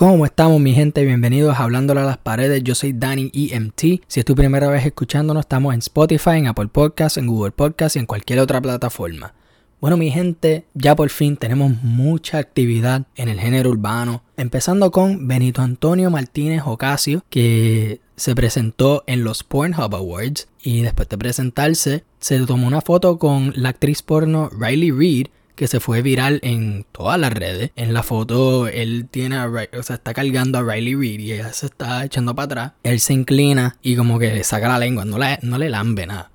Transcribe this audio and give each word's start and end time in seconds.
¿Cómo 0.00 0.24
estamos 0.24 0.58
mi 0.62 0.72
gente? 0.72 1.04
Bienvenidos 1.04 1.54
a 1.54 1.64
Hablándole 1.64 2.00
a 2.00 2.04
las 2.04 2.16
Paredes. 2.16 2.64
Yo 2.64 2.74
soy 2.74 2.94
Danny 2.94 3.30
EMT. 3.34 4.02
Si 4.06 4.18
es 4.20 4.24
tu 4.24 4.34
primera 4.34 4.70
vez 4.70 4.86
escuchándonos, 4.86 5.42
estamos 5.42 5.74
en 5.74 5.80
Spotify, 5.80 6.38
en 6.38 6.46
Apple 6.46 6.68
Podcasts, 6.68 7.18
en 7.18 7.26
Google 7.26 7.50
Podcasts 7.50 7.96
y 7.96 7.98
en 7.98 8.06
cualquier 8.06 8.38
otra 8.38 8.62
plataforma. 8.62 9.34
Bueno 9.78 9.98
mi 9.98 10.10
gente, 10.10 10.64
ya 10.72 10.96
por 10.96 11.10
fin 11.10 11.36
tenemos 11.36 11.72
mucha 11.82 12.38
actividad 12.38 13.08
en 13.14 13.28
el 13.28 13.38
género 13.38 13.68
urbano. 13.68 14.22
Empezando 14.38 14.90
con 14.90 15.28
Benito 15.28 15.60
Antonio 15.60 16.10
Martínez 16.10 16.62
Ocasio, 16.64 17.22
que 17.28 18.00
se 18.16 18.34
presentó 18.34 19.04
en 19.06 19.22
los 19.22 19.44
Pornhub 19.44 19.94
Awards 19.94 20.48
y 20.62 20.80
después 20.80 21.10
de 21.10 21.18
presentarse 21.18 22.04
se 22.20 22.38
tomó 22.46 22.66
una 22.66 22.80
foto 22.80 23.18
con 23.18 23.52
la 23.54 23.68
actriz 23.68 24.00
porno 24.00 24.48
Riley 24.48 24.92
Reid 24.92 25.26
que 25.60 25.66
se 25.66 25.78
fue 25.78 26.00
viral 26.00 26.40
en 26.42 26.86
todas 26.90 27.20
las 27.20 27.34
redes. 27.34 27.70
En 27.76 27.92
la 27.92 28.02
foto 28.02 28.66
él 28.66 29.08
tiene 29.10 29.36
a, 29.36 29.46
o 29.46 29.82
sea, 29.82 29.96
está 29.96 30.14
cargando 30.14 30.56
a 30.56 30.62
Riley 30.62 30.94
Reid 30.94 31.20
y 31.20 31.32
ella 31.32 31.52
se 31.52 31.66
está 31.66 32.02
echando 32.02 32.34
para 32.34 32.44
atrás. 32.46 32.72
Él 32.82 32.98
se 32.98 33.12
inclina 33.12 33.76
y 33.82 33.94
como 33.94 34.18
que 34.18 34.42
saca 34.42 34.68
la 34.68 34.78
lengua, 34.78 35.04
no 35.04 35.18
le, 35.18 35.38
no 35.42 35.58
le 35.58 35.68
lambe 35.68 36.06
nada. 36.06 36.30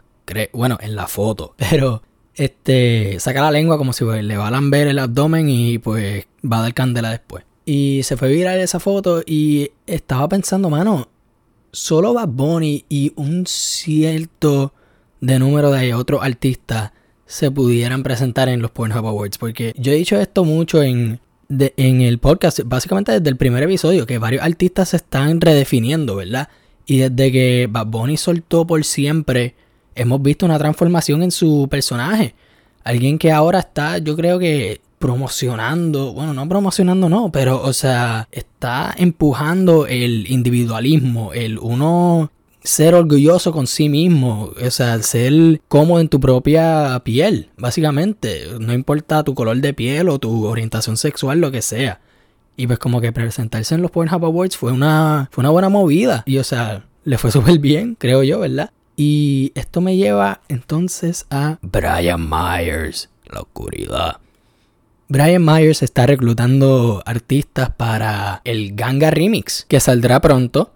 bueno, 0.53 0.77
en 0.79 0.95
la 0.95 1.07
foto, 1.07 1.55
pero 1.57 2.03
este 2.35 3.19
saca 3.19 3.41
la 3.41 3.49
lengua 3.49 3.79
como 3.79 3.93
si 3.93 4.05
le 4.05 4.37
va 4.37 4.49
a 4.49 4.51
lamber 4.51 4.89
el 4.89 4.99
abdomen 4.99 5.49
y 5.49 5.79
pues 5.79 6.27
va 6.45 6.59
a 6.59 6.61
dar 6.61 6.75
candela 6.75 7.09
después. 7.09 7.45
Y 7.65 8.03
se 8.03 8.17
fue 8.17 8.29
viral 8.29 8.59
esa 8.59 8.79
foto 8.79 9.23
y 9.25 9.71
estaba 9.87 10.29
pensando, 10.29 10.69
mano, 10.69 11.09
solo 11.71 12.13
Bad 12.13 12.27
Bunny 12.27 12.85
y 12.89 13.11
un 13.15 13.47
cierto 13.47 14.75
de 15.19 15.39
número 15.39 15.71
de 15.71 15.95
otros 15.95 16.21
artistas 16.21 16.91
se 17.25 17.51
pudieran 17.51 18.03
presentar 18.03 18.49
en 18.49 18.61
los 18.61 18.71
Pornhub 18.71 19.05
Awards. 19.05 19.37
Porque 19.37 19.73
yo 19.77 19.91
he 19.91 19.95
dicho 19.95 20.19
esto 20.19 20.43
mucho 20.43 20.83
en, 20.83 21.19
en 21.49 22.01
el 22.01 22.19
podcast, 22.19 22.61
básicamente 22.65 23.11
desde 23.11 23.29
el 23.29 23.37
primer 23.37 23.63
episodio, 23.63 24.05
que 24.05 24.17
varios 24.17 24.43
artistas 24.43 24.89
se 24.89 24.97
están 24.97 25.41
redefiniendo, 25.41 26.15
¿verdad? 26.15 26.49
Y 26.85 26.97
desde 26.97 27.31
que 27.31 27.67
Bad 27.69 27.87
Bunny 27.87 28.17
soltó 28.17 28.67
por 28.67 28.83
siempre, 28.83 29.55
hemos 29.95 30.21
visto 30.21 30.45
una 30.45 30.59
transformación 30.59 31.23
en 31.23 31.31
su 31.31 31.67
personaje. 31.69 32.35
Alguien 32.83 33.17
que 33.17 33.31
ahora 33.31 33.59
está, 33.59 33.97
yo 33.97 34.15
creo 34.15 34.37
que 34.37 34.81
promocionando, 34.99 36.13
bueno, 36.13 36.33
no 36.33 36.47
promocionando, 36.47 37.09
no, 37.09 37.31
pero, 37.31 37.61
o 37.61 37.73
sea, 37.73 38.27
está 38.31 38.93
empujando 38.97 39.87
el 39.87 40.29
individualismo, 40.31 41.33
el 41.33 41.57
uno 41.59 42.31
ser 42.65 42.95
orgulloso 42.95 43.51
con 43.51 43.67
sí 43.67 43.89
mismo, 43.89 44.51
o 44.61 44.71
sea, 44.71 45.01
ser 45.01 45.61
cómodo 45.67 46.01
en 46.01 46.09
tu 46.09 46.19
propia 46.19 46.99
piel, 47.03 47.49
básicamente. 47.57 48.47
No 48.59 48.73
importa 48.73 49.23
tu 49.23 49.35
color 49.35 49.57
de 49.57 49.73
piel 49.73 50.09
o 50.09 50.19
tu 50.19 50.45
orientación 50.45 50.97
sexual, 50.97 51.39
lo 51.39 51.51
que 51.51 51.61
sea. 51.61 52.01
Y 52.57 52.67
pues 52.67 52.79
como 52.79 53.01
que 53.01 53.11
presentarse 53.11 53.75
en 53.75 53.81
los 53.81 53.91
Pornhub 53.91 54.25
Awards 54.25 54.57
fue 54.57 54.71
una, 54.71 55.29
fue 55.31 55.41
una 55.43 55.51
buena 55.51 55.69
movida. 55.69 56.23
Y 56.25 56.37
o 56.37 56.43
sea, 56.43 56.85
le 57.03 57.17
fue 57.17 57.31
súper 57.31 57.59
bien, 57.59 57.95
creo 57.95 58.23
yo, 58.23 58.39
¿verdad? 58.39 58.71
Y 58.97 59.51
esto 59.55 59.81
me 59.81 59.97
lleva 59.97 60.41
entonces 60.47 61.25
a 61.29 61.59
Brian 61.61 62.29
Myers, 62.29 63.09
la 63.25 63.41
oscuridad. 63.41 64.17
Brian 65.07 65.45
Myers 65.45 65.83
está 65.83 66.07
reclutando 66.07 67.03
artistas 67.05 67.69
para 67.69 68.41
el 68.43 68.73
Ganga 68.75 69.11
Remix, 69.11 69.65
que 69.67 69.79
saldrá 69.79 70.19
pronto. 70.19 70.71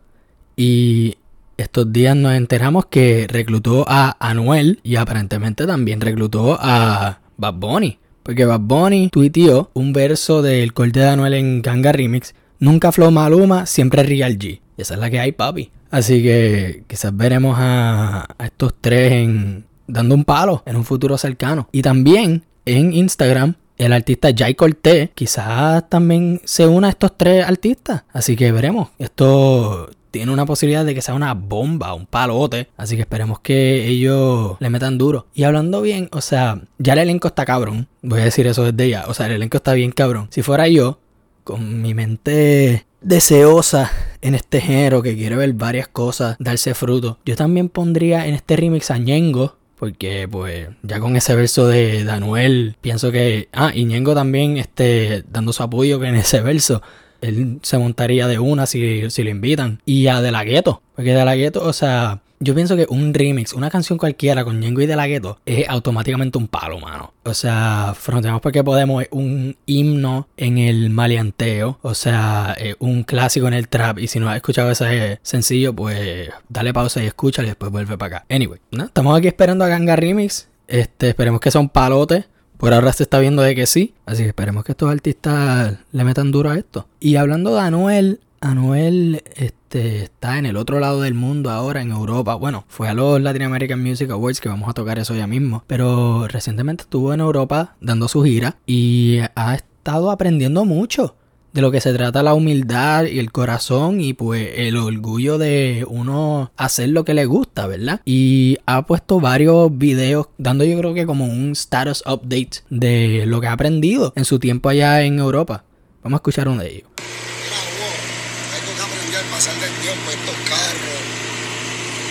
Y 0.55 1.15
estos 1.61 1.91
días 1.91 2.15
nos 2.15 2.33
enteramos 2.33 2.85
que 2.85 3.27
reclutó 3.29 3.85
a 3.87 4.15
Anuel 4.19 4.79
y 4.83 4.95
aparentemente 4.95 5.67
también 5.67 6.01
reclutó 6.01 6.57
a 6.59 7.19
Bad 7.37 7.55
Bunny. 7.55 7.99
Porque 8.23 8.45
Bad 8.45 8.61
Bunny 8.61 9.09
tuiteó 9.09 9.69
un 9.73 9.91
verso 9.91 10.41
del 10.41 10.73
corte 10.73 11.01
de 11.01 11.07
Anuel 11.07 11.33
en 11.33 11.61
Ganga 11.61 11.91
Remix. 11.91 12.33
Nunca 12.59 12.91
Flow 12.91 13.11
Maluma, 13.11 13.65
siempre 13.65 14.03
Real 14.03 14.37
G. 14.37 14.61
Esa 14.77 14.93
es 14.93 14.99
la 14.99 15.09
que 15.09 15.19
hay, 15.19 15.31
papi. 15.31 15.71
Así 15.91 16.21
que 16.21 16.83
quizás 16.87 17.15
veremos 17.15 17.55
a, 17.59 18.27
estos 18.43 18.75
tres 18.79 19.11
en, 19.13 19.65
dando 19.87 20.15
un 20.15 20.23
palo 20.23 20.63
en 20.65 20.75
un 20.75 20.85
futuro 20.85 21.17
cercano. 21.17 21.67
Y 21.71 21.81
también 21.81 22.43
en 22.65 22.93
Instagram 22.93 23.55
el 23.77 23.93
artista 23.93 24.29
Jay 24.35 24.55
Cortez 24.55 25.09
quizás 25.15 25.89
también 25.89 26.41
se 26.43 26.67
una 26.67 26.87
a 26.87 26.89
estos 26.91 27.17
tres 27.17 27.45
artistas. 27.45 28.03
Así 28.13 28.35
que 28.35 28.51
veremos. 28.51 28.89
Esto 28.99 29.89
tiene 30.11 30.31
una 30.31 30.45
posibilidad 30.45 30.85
de 30.85 30.95
que 30.95 31.01
sea 31.01 31.13
una 31.13 31.33
bomba, 31.33 31.93
un 31.93 32.05
palote. 32.05 32.69
Así 32.77 32.95
que 32.95 33.01
esperemos 33.01 33.39
que 33.39 33.87
ellos 33.87 34.57
le 34.59 34.69
metan 34.69 34.97
duro. 34.97 35.27
Y 35.33 35.43
hablando 35.43 35.81
bien, 35.81 36.09
o 36.11 36.21
sea, 36.21 36.61
ya 36.77 36.93
el 36.93 36.99
elenco 36.99 37.27
está 37.27 37.45
cabrón. 37.45 37.87
Voy 38.01 38.21
a 38.21 38.25
decir 38.25 38.47
eso 38.47 38.63
desde 38.63 38.89
ya. 38.89 39.05
O 39.07 39.13
sea, 39.13 39.27
el 39.27 39.33
elenco 39.33 39.57
está 39.57 39.73
bien 39.73 39.91
cabrón. 39.91 40.27
Si 40.31 40.41
fuera 40.41 40.67
yo, 40.67 40.99
con 41.43 41.81
mi 41.81 41.93
mente 41.93 42.85
deseosa 43.01 43.91
en 44.21 44.35
este 44.35 44.59
género 44.59 45.01
que 45.01 45.15
quiere 45.15 45.37
ver 45.37 45.53
varias 45.53 45.87
cosas 45.87 46.35
darse 46.37 46.73
fruto, 46.73 47.17
yo 47.25 47.37
también 47.37 47.69
pondría 47.69 48.27
en 48.27 48.33
este 48.35 48.55
remix 48.55 48.91
a 48.91 48.97
Ñengo. 48.97 49.57
Porque 49.77 50.27
pues 50.29 50.67
ya 50.83 50.99
con 50.99 51.15
ese 51.15 51.35
verso 51.35 51.65
de 51.65 52.03
Danuel 52.03 52.75
pienso 52.81 53.13
que... 53.13 53.47
Ah, 53.53 53.71
y 53.73 53.85
Ñengo 53.85 54.13
también 54.13 54.57
este, 54.57 55.23
dando 55.31 55.53
su 55.53 55.63
apoyo 55.63 56.03
en 56.03 56.15
ese 56.15 56.41
verso 56.41 56.81
él 57.21 57.59
se 57.61 57.77
montaría 57.77 58.27
de 58.27 58.39
una 58.39 58.65
si, 58.65 59.09
si 59.09 59.23
lo 59.23 59.29
invitan. 59.29 59.81
Y 59.85 60.07
a 60.07 60.21
De 60.21 60.31
La 60.31 60.43
Ghetto. 60.43 60.81
Porque 60.95 61.13
De 61.13 61.25
La 61.25 61.35
Ghetto, 61.35 61.63
o 61.63 61.73
sea, 61.73 62.21
yo 62.41 62.55
pienso 62.55 62.77
que 62.77 62.85
un 62.89 63.13
remix, 63.13 63.53
una 63.53 63.69
canción 63.69 63.99
cualquiera 63.99 64.45
con 64.45 64.59
Ñengo 64.59 64.81
y 64.81 64.85
De 64.85 64.95
La 64.95 65.07
Ghetto 65.07 65.39
es 65.45 65.67
automáticamente 65.67 66.37
un 66.37 66.47
palo, 66.47 66.79
mano. 66.79 67.13
O 67.25 67.33
sea, 67.33 67.93
fronteamos 67.97 68.41
porque 68.41 68.63
podemos, 68.63 69.03
un 69.11 69.57
himno 69.65 70.27
en 70.37 70.57
el 70.57 70.89
maleanteo, 70.89 71.79
o 71.81 71.93
sea, 71.93 72.55
un 72.79 73.03
clásico 73.03 73.47
en 73.47 73.53
el 73.53 73.67
trap. 73.67 73.99
Y 73.99 74.07
si 74.07 74.19
no 74.19 74.29
has 74.29 74.37
escuchado 74.37 74.71
ese 74.71 75.19
sencillo, 75.21 75.73
pues 75.73 76.29
dale 76.47 76.73
pausa 76.73 77.03
y 77.03 77.07
escúchalo 77.07 77.47
y 77.47 77.51
después 77.51 77.71
vuelve 77.71 77.97
para 77.97 78.17
acá. 78.17 78.25
Anyway, 78.33 78.59
¿no? 78.71 78.85
estamos 78.85 79.17
aquí 79.17 79.27
esperando 79.27 79.65
a 79.65 79.67
Ganga 79.67 79.95
Remix. 79.97 80.47
Este, 80.67 81.09
esperemos 81.09 81.41
que 81.41 81.51
sea 81.51 81.59
un 81.59 81.69
palote. 81.69 82.25
Por 82.59 82.73
ahora 82.73 82.91
se 82.91 83.03
está 83.03 83.19
viendo 83.19 83.41
de 83.41 83.55
que 83.55 83.65
sí. 83.65 83.93
Así 84.05 84.23
que 84.23 84.29
esperemos 84.29 84.65
que 84.65 84.73
estos 84.73 84.91
artistas 84.91 85.77
le 85.93 86.03
metan 86.03 86.29
duro 86.29 86.49
a 86.49 86.57
esto. 86.57 86.89
Y 86.99 87.15
hablando 87.15 87.55
de 87.55 87.61
Anuel, 87.61 88.19
Anuel 88.41 89.23
este, 89.37 90.03
está 90.03 90.37
en 90.37 90.45
el 90.45 90.57
otro 90.57 90.81
lado 90.81 90.99
del 90.99 91.13
mundo 91.13 91.51
ahora, 91.51 91.81
en 91.81 91.91
Europa. 91.91 92.35
Bueno, 92.35 92.65
fue 92.67 92.89
a 92.89 92.93
los 92.93 93.21
Latin 93.21 93.43
American 93.43 93.81
Music 93.81 94.09
Awards, 94.09 94.41
que 94.41 94.49
vamos 94.49 94.67
a 94.67 94.73
tocar 94.73 94.99
eso 94.99 95.15
ya 95.15 95.25
mismo. 95.25 95.63
Pero 95.67 96.27
recientemente 96.27 96.83
estuvo 96.83 97.13
en 97.13 97.21
Europa 97.21 97.77
dando 97.79 98.09
su 98.09 98.23
gira 98.23 98.57
y 98.65 99.19
ha 99.35 99.55
estado 99.55 100.11
aprendiendo 100.11 100.65
mucho 100.65 101.15
de 101.53 101.61
lo 101.61 101.71
que 101.71 101.81
se 101.81 101.93
trata 101.93 102.23
la 102.23 102.33
humildad 102.33 103.05
y 103.05 103.19
el 103.19 103.31
corazón 103.31 104.01
y 104.01 104.13
pues 104.13 104.49
el 104.55 104.77
orgullo 104.77 105.37
de 105.37 105.85
uno 105.87 106.51
hacer 106.57 106.89
lo 106.89 107.05
que 107.05 107.13
le 107.13 107.25
gusta, 107.25 107.67
¿verdad? 107.67 108.01
Y 108.05 108.57
ha 108.65 108.85
puesto 108.85 109.19
varios 109.19 109.75
videos 109.77 110.27
dando 110.37 110.63
yo 110.63 110.77
creo 110.77 110.93
que 110.93 111.05
como 111.05 111.25
un 111.25 111.51
status 111.51 112.03
update 112.05 112.63
de 112.69 113.23
lo 113.25 113.41
que 113.41 113.47
ha 113.47 113.53
aprendido 113.53 114.13
en 114.15 114.25
su 114.25 114.39
tiempo 114.39 114.69
allá 114.69 115.03
en 115.03 115.19
Europa. 115.19 115.63
Vamos 116.03 116.17
a 116.17 116.21
escuchar 116.21 116.47
uno 116.47 116.61
de 116.61 116.69
ellos. 116.69 116.89
Que 116.95 118.75
aprender 118.79 119.23
pasar 119.31 119.55
del 119.59 119.73
tiempo 119.83 120.11
estos 120.11 120.35
carros 120.47 121.01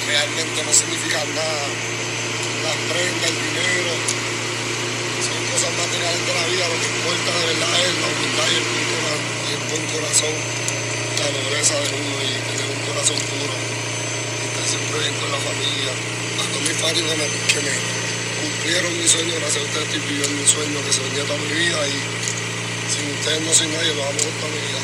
realmente 0.06 0.64
no 0.64 0.72
significan 0.72 1.28
nada. 1.34 1.66
Las 2.64 2.76
prendas, 2.90 3.30
el 3.30 3.36
dinero, 3.48 3.92
son 5.24 5.40
cosas 5.52 5.72
materiales 5.72 6.22
de 6.26 6.34
la 6.34 6.44
vida. 6.52 6.64
Lo 6.68 6.76
que 6.80 6.88
importa 6.88 7.30
de 7.32 7.44
verdad 7.48 7.72
es 7.80 7.94
la 7.96 8.08
humildad 8.12 8.48
y 8.48 8.56
el 8.58 8.66
punto 8.68 9.17
buen 9.56 9.84
corazón, 9.92 10.34
la 11.18 11.28
nobleza 11.32 11.74
de 11.80 11.88
uno 11.88 12.16
y 12.20 12.30
tener 12.52 12.68
un 12.68 12.82
corazón 12.84 13.16
puro, 13.16 13.54
estar 14.44 14.66
siempre 14.68 14.98
bien 15.00 15.14
con 15.20 15.30
la 15.32 15.40
familia. 15.40 15.92
A 15.92 16.44
todos 16.52 16.62
mis 16.68 16.76
fans 16.76 16.94
que 16.94 17.02
me, 17.02 17.26
que 17.48 17.60
me 17.64 17.74
cumplieron 18.42 18.90
mi 18.98 19.08
sueño, 19.08 19.32
gracias 19.40 19.64
a 19.64 19.66
ustedes 19.66 19.86
estoy 19.88 20.00
viviendo 20.04 20.36
mi 20.36 20.46
sueño 20.46 20.78
que 20.84 20.92
venía 21.00 21.24
toda 21.24 21.38
mi 21.38 21.52
vida 21.52 21.80
y 21.88 21.96
sin 22.92 23.04
ustedes 23.16 23.40
no 23.42 23.52
soy 23.52 23.68
nadie, 23.68 23.94
lo 23.94 24.02
amo 24.04 24.20
toda 24.38 24.50
mi 24.52 24.60
vida. 24.68 24.80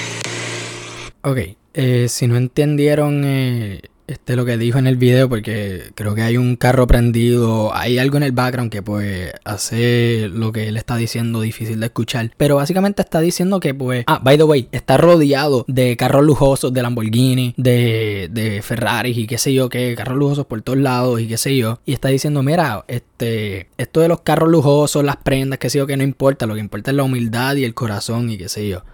Ok, 1.23 1.39
eh, 1.75 2.07
si 2.09 2.27
no 2.27 2.37
entendieron 2.37 3.25
eh, 3.25 3.81
este 4.07 4.37
lo 4.37 4.45
que 4.45 4.59
dijo 4.59 4.79
en 4.79 4.87
el 4.87 4.97
video 4.97 5.29
porque 5.29 5.91
creo 5.95 6.15
que 6.15 6.23
hay 6.23 6.37
un 6.37 6.57
carro 6.57 6.87
prendido, 6.87 7.75
hay 7.75 7.99
algo 7.99 8.17
en 8.17 8.25
el 8.25 8.33
background 8.33 8.71
que 8.71 8.83
pues 8.83 9.33
hace 9.45 10.29
lo 10.33 10.53
que 10.53 10.69
él 10.69 10.77
está 10.77 10.97
diciendo 10.97 11.41
difícil 11.41 11.81
de 11.81 11.87
escuchar, 11.87 12.31
pero 12.37 12.57
básicamente 12.57 13.03
está 13.03 13.21
diciendo 13.21 13.61
que 13.61 13.75
pues, 13.75 14.05
ah, 14.07 14.21
by 14.23 14.37
the 14.37 14.45
way, 14.45 14.69
está 14.73 14.97
rodeado 14.97 15.65
de 15.69 15.97
carros 15.97 16.25
lujosos, 16.25 16.73
de 16.73 16.83
Lamborghini, 16.83 17.55
de, 17.57 18.29
de 18.31 18.63
Ferrari 18.63 19.11
y 19.11 19.27
qué 19.27 19.39
sé 19.39 19.55
yo, 19.55 19.69
que 19.69 19.95
carros 19.95 20.19
lujosos 20.19 20.47
por 20.47 20.61
todos 20.63 20.79
lados 20.79 21.21
y 21.21 21.27
qué 21.27 21.39
sé 21.39 21.57
yo, 21.57 21.81
y 21.87 21.93
está 21.93 22.09
diciendo, 22.09 22.43
mira, 22.43 22.85
este, 22.89 23.69
esto 23.79 24.01
de 24.01 24.09
los 24.09 24.21
carros 24.21 24.51
lujosos, 24.51 25.05
las 25.05 25.17
prendas, 25.17 25.59
qué 25.59 25.71
sé 25.71 25.79
yo, 25.79 25.87
que 25.87 25.97
no 25.97 26.05
importa, 26.05 26.47
lo 26.47 26.55
que 26.55 26.61
importa 26.61 26.91
es 26.91 26.97
la 26.97 27.05
humildad 27.05 27.57
y 27.57 27.65
el 27.65 27.75
corazón 27.75 28.31
y 28.31 28.37
qué 28.37 28.49
sé 28.49 28.69
yo. 28.69 28.85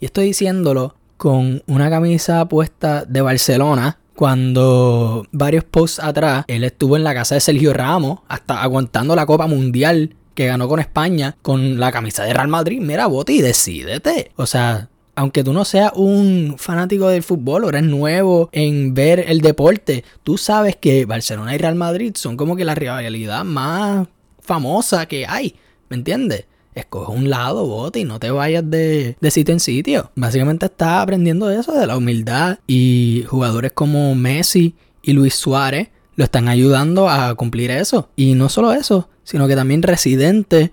Y 0.00 0.06
estoy 0.06 0.26
diciéndolo 0.26 0.94
con 1.16 1.62
una 1.66 1.88
camisa 1.88 2.46
puesta 2.46 3.04
de 3.04 3.22
Barcelona 3.22 3.98
cuando 4.16 5.26
varios 5.30 5.62
posts 5.64 6.00
atrás 6.00 6.44
él 6.48 6.64
estuvo 6.64 6.96
en 6.96 7.04
la 7.04 7.14
casa 7.14 7.36
de 7.36 7.40
Sergio 7.40 7.72
Ramos, 7.72 8.20
hasta 8.28 8.62
aguantando 8.62 9.14
la 9.14 9.26
Copa 9.26 9.46
Mundial 9.46 10.16
que 10.34 10.46
ganó 10.46 10.68
con 10.68 10.80
España 10.80 11.36
con 11.42 11.78
la 11.78 11.92
camisa 11.92 12.24
de 12.24 12.34
Real 12.34 12.48
Madrid. 12.48 12.80
Mira, 12.80 13.06
Boti, 13.06 13.40
decídete. 13.40 14.32
O 14.36 14.46
sea, 14.46 14.88
aunque 15.14 15.42
tú 15.42 15.52
no 15.52 15.64
seas 15.64 15.92
un 15.94 16.56
fanático 16.58 17.08
del 17.08 17.22
fútbol 17.22 17.64
o 17.64 17.68
eres 17.70 17.84
nuevo 17.84 18.50
en 18.52 18.94
ver 18.94 19.24
el 19.28 19.40
deporte, 19.40 20.04
tú 20.22 20.36
sabes 20.36 20.76
que 20.76 21.06
Barcelona 21.06 21.54
y 21.54 21.58
Real 21.58 21.74
Madrid 21.74 22.12
son 22.16 22.36
como 22.36 22.54
que 22.54 22.64
la 22.64 22.74
rivalidad 22.74 23.44
más 23.44 24.08
famosa 24.40 25.06
que 25.06 25.26
hay, 25.26 25.56
¿me 25.88 25.96
entiendes? 25.96 26.44
Escoge 26.76 27.10
un 27.10 27.28
lado, 27.28 27.66
vote 27.66 27.98
y 27.98 28.04
no 28.04 28.20
te 28.20 28.30
vayas 28.30 28.70
de, 28.70 29.16
de 29.20 29.30
sitio 29.32 29.52
en 29.52 29.60
sitio. 29.60 30.12
Básicamente 30.14 30.66
está 30.66 31.02
aprendiendo 31.02 31.50
eso 31.50 31.72
de 31.72 31.86
la 31.86 31.96
humildad 31.96 32.58
y 32.66 33.24
jugadores 33.26 33.72
como 33.72 34.14
Messi 34.14 34.76
y 35.02 35.14
Luis 35.14 35.34
Suárez 35.34 35.88
lo 36.16 36.24
están 36.24 36.48
ayudando 36.48 37.08
a 37.08 37.34
cumplir 37.34 37.70
eso. 37.70 38.10
Y 38.14 38.34
no 38.34 38.48
solo 38.48 38.72
eso, 38.72 39.08
sino 39.22 39.48
que 39.48 39.56
también 39.56 39.82
Residente 39.82 40.72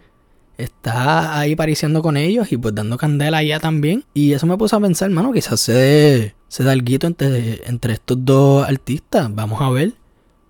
está 0.58 1.40
ahí 1.40 1.56
pariciendo 1.56 2.02
con 2.02 2.18
ellos 2.18 2.52
y 2.52 2.58
pues 2.58 2.74
dando 2.76 2.98
candela 2.98 3.38
allá 3.38 3.60
también. 3.60 4.06
Y 4.14 4.34
eso 4.34 4.48
me 4.48 4.58
puso 4.58 4.78
a 4.78 4.82
pensar, 4.82 5.10
hermano, 5.10 5.34
quizás 5.34 5.60
se, 5.60 6.36
se 6.48 6.64
da 6.64 6.74
el 6.74 6.84
guito 6.84 7.08
entre, 7.08 7.68
entre 7.68 7.94
estos 7.94 8.18
dos 8.24 8.68
artistas. 8.68 9.34
Vamos 9.34 9.62
a 9.62 9.70
ver. 9.70 9.94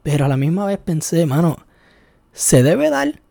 Pero 0.04 0.26
a 0.26 0.28
la 0.28 0.38
misma 0.38 0.66
vez 0.66 0.78
pensé, 0.78 1.26
mano, 1.26 1.58
se 2.34 2.62
debe 2.62 2.90
dar. 2.90 3.22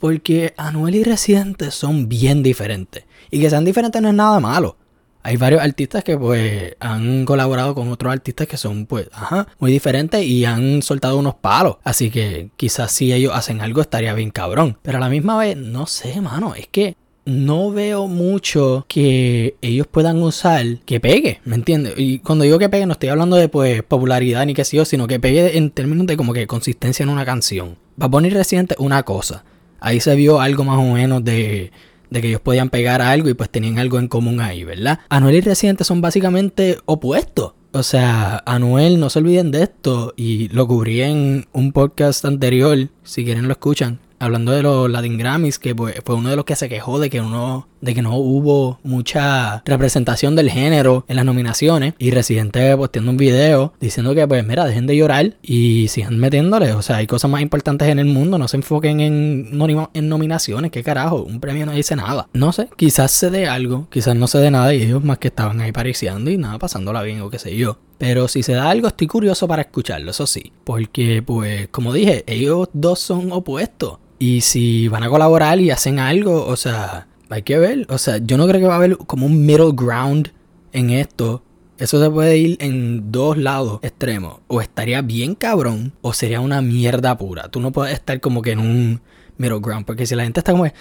Porque 0.00 0.54
Anuel 0.56 0.96
y 0.96 1.04
Residente 1.04 1.70
son 1.70 2.08
bien 2.08 2.42
diferentes. 2.42 3.04
Y 3.30 3.40
que 3.40 3.50
sean 3.50 3.64
diferentes 3.64 4.02
no 4.02 4.08
es 4.08 4.14
nada 4.14 4.40
malo 4.40 4.76
hay 5.22 5.36
varios 5.36 5.60
artistas 5.60 6.02
que 6.02 6.16
pues 6.16 6.76
han 6.80 7.24
colaborado 7.24 7.74
con 7.74 7.90
otros 7.90 8.12
artistas 8.12 8.46
que 8.46 8.56
son 8.56 8.86
pues, 8.86 9.08
ajá, 9.12 9.46
muy 9.58 9.70
diferentes 9.70 10.24
y 10.24 10.44
han 10.44 10.82
soltado 10.82 11.18
unos 11.18 11.34
palos. 11.34 11.76
Así 11.84 12.10
que 12.10 12.50
quizás 12.56 12.92
si 12.92 13.12
ellos 13.12 13.32
hacen 13.34 13.60
algo 13.60 13.80
estaría 13.80 14.14
bien 14.14 14.30
cabrón. 14.30 14.78
Pero 14.82 14.98
a 14.98 15.00
la 15.00 15.08
misma 15.08 15.36
vez, 15.38 15.56
no 15.56 15.86
sé, 15.86 16.20
mano, 16.20 16.54
es 16.54 16.68
que 16.68 16.96
no 17.26 17.70
veo 17.70 18.06
mucho 18.06 18.86
que 18.88 19.56
ellos 19.60 19.86
puedan 19.86 20.22
usar 20.22 20.64
que 20.86 21.00
pegue, 21.00 21.40
¿me 21.44 21.54
entiendes? 21.54 21.94
Y 21.96 22.20
cuando 22.20 22.44
digo 22.44 22.58
que 22.58 22.70
pegue 22.70 22.86
no 22.86 22.94
estoy 22.94 23.10
hablando 23.10 23.36
de 23.36 23.48
pues 23.48 23.82
popularidad 23.82 24.46
ni 24.46 24.54
qué 24.54 24.64
sé 24.64 24.78
yo, 24.78 24.84
sino 24.84 25.06
que 25.06 25.20
pegue 25.20 25.58
en 25.58 25.70
términos 25.70 26.06
de 26.06 26.16
como 26.16 26.32
que 26.32 26.46
consistencia 26.46 27.02
en 27.02 27.10
una 27.10 27.26
canción. 27.26 27.76
Va 28.00 28.06
a 28.06 28.10
poner 28.10 28.32
reciente 28.32 28.74
una 28.78 29.02
cosa. 29.02 29.44
Ahí 29.80 30.00
se 30.00 30.14
vio 30.14 30.40
algo 30.40 30.64
más 30.64 30.78
o 30.78 30.92
menos 30.94 31.24
de 31.24 31.70
que 32.10 32.28
ellos 32.28 32.40
podían 32.40 32.70
pegar 32.70 33.02
algo 33.02 33.28
y 33.28 33.34
pues 33.34 33.50
tenían 33.50 33.78
algo 33.78 33.98
en 33.98 34.08
común 34.08 34.40
ahí, 34.40 34.64
¿verdad? 34.64 35.00
Anuel 35.08 35.36
y 35.36 35.40
Residente 35.40 35.84
son 35.84 36.00
básicamente 36.00 36.78
opuestos. 36.84 37.54
O 37.72 37.84
sea, 37.84 38.42
Anuel, 38.46 38.98
no 38.98 39.10
se 39.10 39.20
olviden 39.20 39.52
de 39.52 39.62
esto, 39.62 40.12
y 40.16 40.48
lo 40.48 40.66
cubrí 40.66 41.02
en 41.02 41.46
un 41.52 41.70
podcast 41.70 42.24
anterior, 42.24 42.88
si 43.04 43.24
quieren 43.24 43.46
lo 43.46 43.52
escuchan, 43.52 44.00
hablando 44.20 44.52
de 44.52 44.62
los 44.62 44.88
Latin 44.88 45.18
Grammys, 45.18 45.58
que 45.58 45.74
fue 45.74 46.14
uno 46.14 46.30
de 46.30 46.36
los 46.36 46.44
que 46.44 46.54
se 46.54 46.68
quejó 46.68 47.00
de 47.00 47.10
que 47.10 47.20
uno 47.20 47.66
de 47.80 47.94
que 47.94 48.02
no 48.02 48.16
hubo 48.16 48.78
mucha 48.82 49.62
representación 49.64 50.36
del 50.36 50.50
género 50.50 51.04
en 51.08 51.16
las 51.16 51.24
nominaciones 51.24 51.94
y 51.98 52.10
Residente 52.10 52.76
posteando 52.76 53.10
un 53.10 53.16
video 53.16 53.72
diciendo 53.80 54.14
que 54.14 54.28
pues 54.28 54.46
mira, 54.46 54.66
dejen 54.66 54.86
de 54.86 54.96
llorar 54.96 55.34
y 55.42 55.88
sigan 55.88 56.18
metiéndole, 56.18 56.72
o 56.74 56.82
sea, 56.82 56.96
hay 56.96 57.06
cosas 57.06 57.30
más 57.30 57.40
importantes 57.40 57.88
en 57.88 57.98
el 57.98 58.06
mundo, 58.06 58.36
no 58.36 58.48
se 58.48 58.58
enfoquen 58.58 59.00
en, 59.00 59.48
en 59.94 60.08
nominaciones, 60.08 60.70
qué 60.70 60.82
carajo, 60.82 61.22
un 61.22 61.40
premio 61.40 61.64
no 61.64 61.72
dice 61.72 61.96
nada. 61.96 62.28
No 62.34 62.52
sé, 62.52 62.68
quizás 62.76 63.10
se 63.10 63.30
dé 63.30 63.48
algo, 63.48 63.88
quizás 63.90 64.14
no 64.14 64.26
se 64.26 64.38
dé 64.38 64.50
nada 64.50 64.74
y 64.74 64.82
ellos 64.82 65.02
más 65.02 65.18
que 65.18 65.28
estaban 65.28 65.60
ahí 65.60 65.72
pariciando 65.72 66.30
y 66.30 66.36
nada, 66.36 66.58
pasándola 66.58 67.02
bien 67.02 67.22
o 67.22 67.30
qué 67.30 67.38
sé 67.38 67.56
yo. 67.56 67.78
Pero 67.96 68.28
si 68.28 68.42
se 68.42 68.54
da 68.54 68.70
algo, 68.70 68.88
estoy 68.88 69.06
curioso 69.06 69.46
para 69.46 69.62
escucharlo, 69.62 70.10
eso 70.10 70.26
sí. 70.26 70.52
Porque, 70.64 71.22
pues, 71.22 71.68
como 71.68 71.92
dije, 71.92 72.24
ellos 72.26 72.68
dos 72.72 72.98
son 72.98 73.30
opuestos. 73.30 73.98
Y 74.22 74.42
si 74.42 74.86
van 74.88 75.02
a 75.02 75.08
colaborar 75.08 75.60
y 75.60 75.70
hacen 75.70 75.98
algo, 75.98 76.44
o 76.44 76.54
sea, 76.54 77.08
hay 77.30 77.40
que 77.40 77.58
ver. 77.58 77.86
O 77.88 77.96
sea, 77.96 78.18
yo 78.18 78.36
no 78.36 78.46
creo 78.46 78.60
que 78.60 78.66
va 78.66 78.74
a 78.74 78.76
haber 78.76 78.98
como 78.98 79.24
un 79.24 79.46
middle 79.46 79.70
ground 79.72 80.30
en 80.72 80.90
esto. 80.90 81.42
Eso 81.78 81.98
se 81.98 82.10
puede 82.10 82.36
ir 82.36 82.58
en 82.60 83.10
dos 83.10 83.38
lados 83.38 83.80
extremos. 83.82 84.40
O 84.46 84.60
estaría 84.60 85.00
bien 85.00 85.34
cabrón, 85.34 85.94
o 86.02 86.12
sería 86.12 86.40
una 86.42 86.60
mierda 86.60 87.16
pura. 87.16 87.48
Tú 87.48 87.60
no 87.60 87.72
puedes 87.72 87.94
estar 87.94 88.20
como 88.20 88.42
que 88.42 88.52
en 88.52 88.58
un 88.58 89.00
middle 89.38 89.60
ground. 89.60 89.86
Porque 89.86 90.04
si 90.04 90.14
la 90.14 90.24
gente 90.24 90.40
está 90.40 90.52
como, 90.52 90.66
eh, 90.66 90.74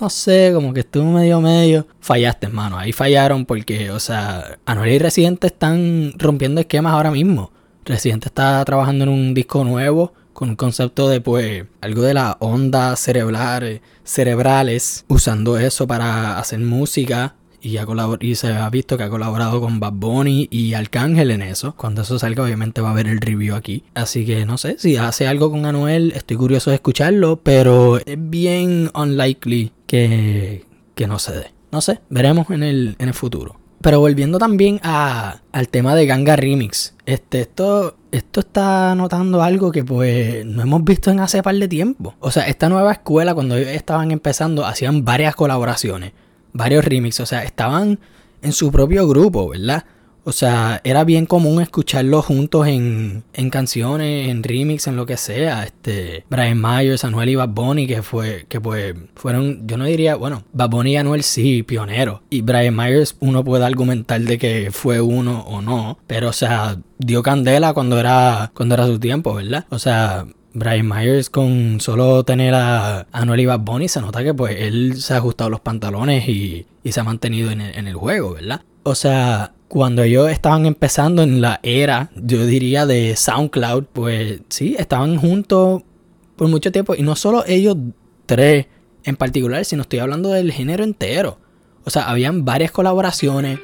no 0.00 0.08
sé, 0.08 0.52
como 0.54 0.72
que 0.72 0.80
estuvo 0.80 1.12
medio 1.12 1.42
medio, 1.42 1.86
fallaste, 2.00 2.46
hermano. 2.46 2.78
Ahí 2.78 2.92
fallaron 2.92 3.44
porque, 3.44 3.90
o 3.90 4.00
sea, 4.00 4.58
Anuel 4.64 4.92
y 4.92 4.98
Residente 4.98 5.48
están 5.48 6.14
rompiendo 6.16 6.62
esquemas 6.62 6.94
ahora 6.94 7.10
mismo. 7.10 7.52
Residente 7.84 8.28
está 8.28 8.64
trabajando 8.64 9.04
en 9.04 9.10
un 9.10 9.34
disco 9.34 9.62
nuevo 9.62 10.14
con 10.40 10.48
un 10.48 10.56
concepto 10.56 11.10
de 11.10 11.20
pues 11.20 11.66
algo 11.82 12.00
de 12.00 12.14
las 12.14 12.36
ondas 12.38 12.98
cerebrales, 12.98 13.82
cerebrales, 14.04 15.04
usando 15.06 15.58
eso 15.58 15.86
para 15.86 16.38
hacer 16.38 16.60
música 16.60 17.34
y, 17.60 17.76
ha 17.76 17.86
y 18.20 18.34
se 18.36 18.54
ha 18.54 18.70
visto 18.70 18.96
que 18.96 19.02
ha 19.02 19.10
colaborado 19.10 19.60
con 19.60 19.80
Bad 19.80 19.92
Bunny 19.92 20.48
y 20.50 20.72
Arcángel 20.72 21.30
en 21.30 21.42
eso. 21.42 21.74
Cuando 21.76 22.00
eso 22.00 22.18
salga, 22.18 22.42
obviamente 22.42 22.80
va 22.80 22.88
a 22.88 22.92
haber 22.92 23.06
el 23.06 23.20
review 23.20 23.54
aquí. 23.54 23.84
Así 23.92 24.24
que 24.24 24.46
no 24.46 24.56
sé, 24.56 24.76
si 24.78 24.96
hace 24.96 25.28
algo 25.28 25.50
con 25.50 25.66
Anuel, 25.66 26.12
estoy 26.16 26.38
curioso 26.38 26.70
de 26.70 26.76
escucharlo, 26.76 27.42
pero 27.42 27.98
es 27.98 28.16
bien 28.16 28.90
unlikely 28.94 29.72
que, 29.86 30.64
que 30.94 31.06
no 31.06 31.18
se 31.18 31.32
dé. 31.32 31.52
No 31.70 31.82
sé, 31.82 32.00
veremos 32.08 32.48
en 32.48 32.62
el, 32.62 32.96
en 32.98 33.08
el 33.08 33.14
futuro. 33.14 33.59
Pero 33.82 33.98
volviendo 33.98 34.38
también 34.38 34.78
a, 34.82 35.40
al 35.52 35.68
tema 35.68 35.94
de 35.94 36.04
Ganga 36.04 36.36
Remix, 36.36 36.94
este, 37.06 37.40
esto, 37.40 37.96
esto 38.12 38.40
está 38.40 38.94
notando 38.94 39.42
algo 39.42 39.72
que 39.72 39.84
pues 39.84 40.44
no 40.44 40.60
hemos 40.60 40.84
visto 40.84 41.10
en 41.10 41.20
hace 41.20 41.42
par 41.42 41.54
de 41.54 41.66
tiempo. 41.66 42.14
O 42.20 42.30
sea, 42.30 42.46
esta 42.46 42.68
nueva 42.68 42.92
escuela 42.92 43.34
cuando 43.34 43.56
ellos 43.56 43.70
estaban 43.70 44.10
empezando 44.10 44.66
hacían 44.66 45.04
varias 45.06 45.34
colaboraciones, 45.34 46.12
varios 46.52 46.84
remixes, 46.84 47.20
o 47.20 47.26
sea, 47.26 47.42
estaban 47.42 47.98
en 48.42 48.52
su 48.52 48.70
propio 48.70 49.08
grupo, 49.08 49.48
¿verdad? 49.48 49.84
O 50.24 50.32
sea, 50.32 50.80
era 50.84 51.04
bien 51.04 51.26
común 51.26 51.62
escucharlos 51.62 52.26
juntos 52.26 52.66
en, 52.66 53.24
en 53.32 53.50
canciones, 53.50 54.28
en 54.28 54.42
remix, 54.42 54.86
en 54.86 54.96
lo 54.96 55.06
que 55.06 55.16
sea. 55.16 55.64
Este, 55.64 56.24
Brian 56.28 56.60
Myers, 56.60 57.04
Anuel 57.04 57.30
y 57.30 57.34
Bad 57.36 57.50
Bunny, 57.50 57.86
que 57.86 58.02
fue, 58.02 58.46
que 58.48 58.60
pues, 58.60 58.94
fueron, 59.14 59.66
yo 59.66 59.76
no 59.76 59.84
diría, 59.84 60.16
bueno, 60.16 60.44
Bad 60.52 60.70
Bunny 60.70 60.92
y 60.92 60.96
Anuel 60.96 61.22
sí, 61.22 61.62
pioneros. 61.62 62.20
Y 62.30 62.42
Brian 62.42 62.76
Myers, 62.76 63.16
uno 63.20 63.44
puede 63.44 63.64
argumentar 63.64 64.20
de 64.20 64.38
que 64.38 64.70
fue 64.72 65.00
uno 65.00 65.40
o 65.40 65.62
no. 65.62 65.98
Pero, 66.06 66.28
o 66.28 66.32
sea, 66.32 66.78
dio 66.98 67.22
candela 67.22 67.72
cuando 67.72 67.98
era, 67.98 68.50
cuando 68.54 68.74
era 68.74 68.86
su 68.86 68.98
tiempo, 68.98 69.34
¿verdad? 69.34 69.66
O 69.70 69.78
sea, 69.78 70.26
Brian 70.52 70.88
Myers 70.88 71.30
con 71.30 71.80
solo 71.80 72.24
tener 72.24 72.54
a 72.54 73.06
Anuel 73.12 73.40
y 73.40 73.46
Bad 73.46 73.60
Bunny 73.60 73.88
se 73.88 74.00
nota 74.00 74.22
que 74.22 74.34
pues 74.34 74.56
él 74.58 75.00
se 75.00 75.14
ha 75.14 75.18
ajustado 75.18 75.50
los 75.50 75.60
pantalones 75.60 76.28
y, 76.28 76.66
y 76.82 76.92
se 76.92 77.00
ha 77.00 77.04
mantenido 77.04 77.50
en 77.50 77.60
el, 77.60 77.76
en 77.76 77.86
el 77.86 77.94
juego, 77.94 78.34
¿verdad? 78.34 78.62
O 78.82 78.94
sea, 78.94 79.52
cuando 79.70 80.02
ellos 80.02 80.28
estaban 80.28 80.66
empezando 80.66 81.22
en 81.22 81.40
la 81.40 81.60
era, 81.62 82.10
yo 82.16 82.44
diría, 82.44 82.86
de 82.86 83.14
SoundCloud, 83.14 83.84
pues 83.92 84.40
sí, 84.48 84.74
estaban 84.76 85.16
juntos 85.16 85.84
por 86.34 86.48
mucho 86.48 86.72
tiempo. 86.72 86.96
Y 86.96 87.02
no 87.02 87.14
solo 87.14 87.44
ellos 87.46 87.76
tres 88.26 88.66
en 89.04 89.14
particular, 89.14 89.64
sino 89.64 89.82
estoy 89.82 90.00
hablando 90.00 90.30
del 90.30 90.50
género 90.50 90.82
entero. 90.82 91.38
O 91.84 91.90
sea, 91.90 92.10
habían 92.10 92.44
varias 92.44 92.72
colaboraciones. 92.72 93.60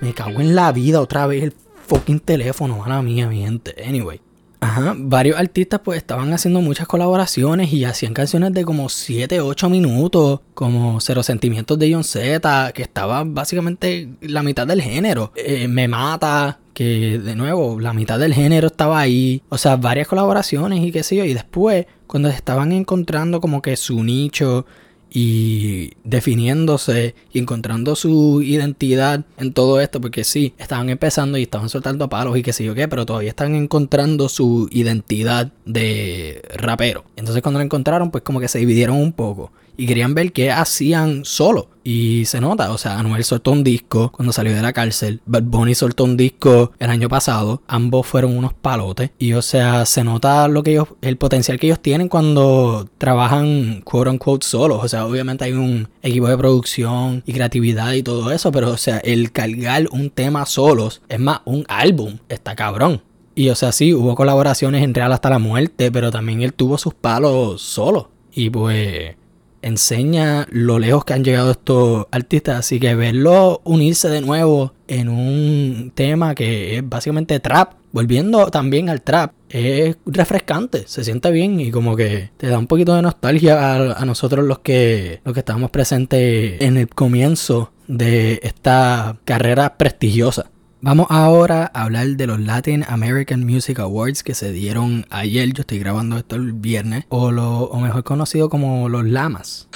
Me 0.00 0.14
cago 0.14 0.40
en 0.40 0.54
la 0.54 0.70
vida 0.70 1.00
otra 1.00 1.26
vez 1.26 1.42
el 1.42 1.52
fucking 1.88 2.20
teléfono, 2.20 2.78
mala 2.78 3.02
mía, 3.02 3.26
mi 3.28 3.40
gente. 3.40 3.74
Anyway. 3.84 4.20
Ajá, 4.62 4.94
varios 4.96 5.38
artistas 5.38 5.80
pues 5.82 5.96
estaban 5.96 6.32
haciendo 6.34 6.60
muchas 6.60 6.86
colaboraciones 6.86 7.72
y 7.72 7.84
hacían 7.84 8.12
canciones 8.12 8.52
de 8.52 8.64
como 8.64 8.90
7, 8.90 9.40
8 9.40 9.70
minutos, 9.70 10.40
como 10.52 11.00
Cero 11.00 11.22
Sentimientos 11.22 11.78
de 11.78 11.92
John 11.92 12.04
Z, 12.04 12.72
que 12.74 12.82
estaba 12.82 13.24
básicamente 13.24 14.10
la 14.20 14.42
mitad 14.42 14.66
del 14.66 14.82
género. 14.82 15.32
Eh, 15.34 15.66
Me 15.66 15.88
Mata, 15.88 16.58
que 16.74 17.18
de 17.18 17.34
nuevo, 17.36 17.80
la 17.80 17.94
mitad 17.94 18.18
del 18.18 18.34
género 18.34 18.66
estaba 18.66 19.00
ahí. 19.00 19.42
O 19.48 19.56
sea, 19.56 19.76
varias 19.76 20.08
colaboraciones 20.08 20.84
y 20.84 20.92
qué 20.92 21.02
sé 21.02 21.16
yo. 21.16 21.24
Y 21.24 21.32
después, 21.32 21.86
cuando 22.06 22.28
estaban 22.28 22.72
encontrando 22.72 23.40
como 23.40 23.62
que 23.62 23.76
su 23.76 24.04
nicho 24.04 24.66
y 25.10 25.92
definiéndose 26.04 27.14
y 27.32 27.40
encontrando 27.40 27.96
su 27.96 28.42
identidad 28.42 29.24
en 29.38 29.52
todo 29.52 29.80
esto, 29.80 30.00
porque 30.00 30.24
sí, 30.24 30.54
estaban 30.58 30.88
empezando 30.88 31.36
y 31.36 31.42
estaban 31.42 31.68
soltando 31.68 32.08
palos 32.08 32.36
y 32.36 32.42
qué 32.42 32.52
sé 32.52 32.64
yo 32.64 32.74
qué, 32.74 32.88
pero 32.88 33.06
todavía 33.06 33.30
están 33.30 33.54
encontrando 33.54 34.28
su 34.28 34.68
identidad 34.70 35.52
de 35.64 36.42
rapero. 36.54 37.04
Entonces 37.16 37.42
cuando 37.42 37.58
lo 37.58 37.64
encontraron, 37.64 38.10
pues 38.10 38.22
como 38.22 38.40
que 38.40 38.48
se 38.48 38.58
dividieron 38.58 38.96
un 38.96 39.12
poco 39.12 39.52
y 39.76 39.86
querían 39.86 40.14
ver 40.14 40.32
qué 40.32 40.50
hacían 40.50 41.24
solo. 41.24 41.68
Y 41.82 42.26
se 42.26 42.40
nota, 42.40 42.72
o 42.72 42.78
sea, 42.78 42.98
Anuel 42.98 43.24
soltó 43.24 43.52
un 43.52 43.64
disco 43.64 44.12
cuando 44.12 44.32
salió 44.32 44.54
de 44.54 44.60
la 44.60 44.74
cárcel, 44.74 45.22
Bad 45.24 45.44
Bunny 45.44 45.74
soltó 45.74 46.04
un 46.04 46.16
disco 46.16 46.72
el 46.78 46.90
año 46.90 47.08
pasado, 47.08 47.62
ambos 47.66 48.06
fueron 48.06 48.36
unos 48.36 48.52
palotes 48.52 49.10
y 49.18 49.32
o 49.32 49.40
sea, 49.40 49.86
se 49.86 50.04
nota 50.04 50.46
lo 50.48 50.62
que 50.62 50.72
ellos 50.72 50.88
el 51.00 51.16
potencial 51.16 51.58
que 51.58 51.68
ellos 51.68 51.80
tienen 51.80 52.08
cuando 52.08 52.86
trabajan 52.98 53.80
quote 53.82 54.10
unquote 54.10 54.46
solos, 54.46 54.84
o 54.84 54.88
sea, 54.88 55.06
obviamente 55.06 55.44
hay 55.44 55.52
un 55.52 55.88
equipo 56.02 56.28
de 56.28 56.36
producción 56.36 57.22
y 57.24 57.32
creatividad 57.32 57.94
y 57.94 58.02
todo 58.02 58.30
eso, 58.30 58.52
pero 58.52 58.70
o 58.70 58.76
sea, 58.76 58.98
el 58.98 59.32
cargar 59.32 59.86
un 59.90 60.10
tema 60.10 60.44
solos 60.44 61.00
es 61.08 61.18
más 61.18 61.40
un 61.46 61.64
álbum, 61.68 62.18
está 62.28 62.54
cabrón. 62.54 63.02
Y 63.34 63.48
o 63.48 63.54
sea, 63.54 63.72
sí, 63.72 63.94
hubo 63.94 64.14
colaboraciones 64.16 64.82
en 64.82 64.92
Real 64.92 65.12
hasta 65.12 65.30
la 65.30 65.38
muerte, 65.38 65.90
pero 65.90 66.10
también 66.10 66.42
él 66.42 66.52
tuvo 66.52 66.76
sus 66.76 66.92
palos 66.92 67.62
solos. 67.62 68.06
Y 68.32 68.50
pues 68.50 69.16
enseña 69.62 70.46
lo 70.50 70.78
lejos 70.78 71.04
que 71.04 71.14
han 71.14 71.24
llegado 71.24 71.52
estos 71.52 72.06
artistas. 72.10 72.58
Así 72.58 72.80
que 72.80 72.94
verlo 72.94 73.60
unirse 73.64 74.08
de 74.08 74.20
nuevo 74.20 74.74
en 74.88 75.08
un 75.08 75.92
tema 75.94 76.34
que 76.34 76.78
es 76.78 76.88
básicamente 76.88 77.40
trap, 77.40 77.74
volviendo 77.92 78.46
también 78.48 78.88
al 78.88 79.02
trap, 79.02 79.32
es 79.48 79.96
refrescante, 80.06 80.84
se 80.86 81.04
siente 81.04 81.30
bien 81.30 81.60
y 81.60 81.70
como 81.70 81.96
que 81.96 82.30
te 82.36 82.48
da 82.48 82.58
un 82.58 82.66
poquito 82.66 82.94
de 82.94 83.02
nostalgia 83.02 83.74
a, 83.92 84.04
nosotros 84.04 84.44
los 84.44 84.60
que, 84.60 85.20
los 85.24 85.34
que 85.34 85.40
estábamos 85.40 85.70
presentes 85.70 86.60
en 86.60 86.76
el 86.76 86.88
comienzo 86.88 87.72
de 87.86 88.40
esta 88.42 89.18
carrera 89.24 89.76
prestigiosa. 89.76 90.50
Vamos 90.82 91.08
ahora 91.10 91.70
a 91.74 91.82
hablar 91.82 92.06
de 92.06 92.26
los 92.26 92.40
Latin 92.40 92.86
American 92.88 93.44
Music 93.44 93.78
Awards 93.80 94.22
que 94.22 94.34
se 94.34 94.50
dieron 94.50 95.04
ayer. 95.10 95.52
Yo 95.52 95.60
estoy 95.60 95.78
grabando 95.78 96.16
esto 96.16 96.36
el 96.36 96.54
viernes. 96.54 97.04
O, 97.10 97.30
lo, 97.30 97.64
o 97.64 97.80
mejor 97.80 98.02
conocido 98.02 98.48
como 98.48 98.88
los 98.88 99.04
Lamas. 99.04 99.68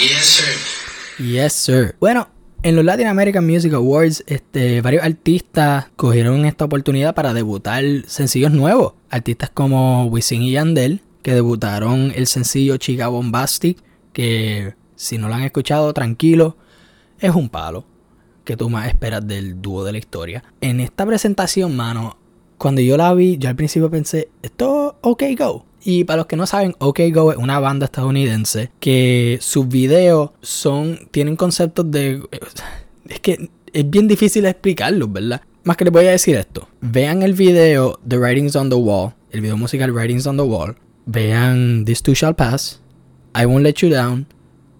Yes, 0.00 0.24
sir. 0.24 1.26
Yes, 1.26 1.52
sir. 1.52 1.96
Bueno, 2.00 2.28
en 2.62 2.76
los 2.76 2.84
Latin 2.86 3.08
American 3.08 3.46
Music 3.46 3.74
Awards, 3.74 4.24
este, 4.26 4.80
varios 4.80 5.04
artistas 5.04 5.88
cogieron 5.96 6.46
esta 6.46 6.64
oportunidad 6.64 7.14
para 7.14 7.34
debutar 7.34 7.84
sencillos 8.06 8.50
nuevos. 8.50 8.94
Artistas 9.10 9.50
como 9.52 10.06
Wisin 10.06 10.40
y 10.40 10.52
Yandel, 10.52 11.02
que 11.20 11.34
debutaron 11.34 12.10
el 12.16 12.26
sencillo 12.26 12.78
Chica 12.78 13.08
Bombastic, 13.08 13.76
que 14.14 14.72
si 14.96 15.18
no 15.18 15.28
lo 15.28 15.34
han 15.34 15.42
escuchado, 15.42 15.92
tranquilo, 15.92 16.56
es 17.20 17.34
un 17.34 17.50
palo 17.50 17.84
que 18.48 18.56
tú 18.56 18.70
más 18.70 18.88
esperas 18.88 19.26
del 19.26 19.60
dúo 19.60 19.84
de 19.84 19.92
la 19.92 19.98
historia. 19.98 20.42
En 20.62 20.80
esta 20.80 21.04
presentación, 21.04 21.76
mano, 21.76 22.16
cuando 22.56 22.80
yo 22.80 22.96
la 22.96 23.12
vi, 23.12 23.36
yo 23.36 23.50
al 23.50 23.56
principio 23.56 23.90
pensé, 23.90 24.30
esto 24.42 24.96
OK 25.02 25.22
Go. 25.38 25.66
Y 25.84 26.04
para 26.04 26.16
los 26.16 26.26
que 26.28 26.36
no 26.36 26.46
saben, 26.46 26.74
OK 26.78 26.98
Go 27.12 27.30
es 27.30 27.36
una 27.36 27.60
banda 27.60 27.84
estadounidense 27.84 28.70
que 28.80 29.36
sus 29.42 29.68
videos 29.68 30.30
son, 30.40 30.98
tienen 31.10 31.36
conceptos 31.36 31.90
de... 31.90 32.22
Es 33.06 33.20
que 33.20 33.50
es 33.70 33.90
bien 33.90 34.08
difícil 34.08 34.46
explicarlos, 34.46 35.12
¿verdad? 35.12 35.42
Más 35.64 35.76
que 35.76 35.84
les 35.84 35.92
voy 35.92 36.06
a 36.06 36.12
decir 36.12 36.34
esto. 36.36 36.68
Vean 36.80 37.22
el 37.22 37.34
video 37.34 38.00
The 38.08 38.16
Writings 38.16 38.56
on 38.56 38.70
the 38.70 38.76
Wall, 38.76 39.12
el 39.30 39.42
video 39.42 39.58
musical 39.58 39.92
Writings 39.92 40.26
on 40.26 40.38
the 40.38 40.42
Wall. 40.42 40.74
Vean 41.04 41.84
This 41.84 42.02
Too 42.02 42.14
Shall 42.14 42.34
Pass, 42.34 42.80
I 43.38 43.44
Won't 43.44 43.64
Let 43.64 43.74
You 43.82 43.90
Down, 43.90 44.26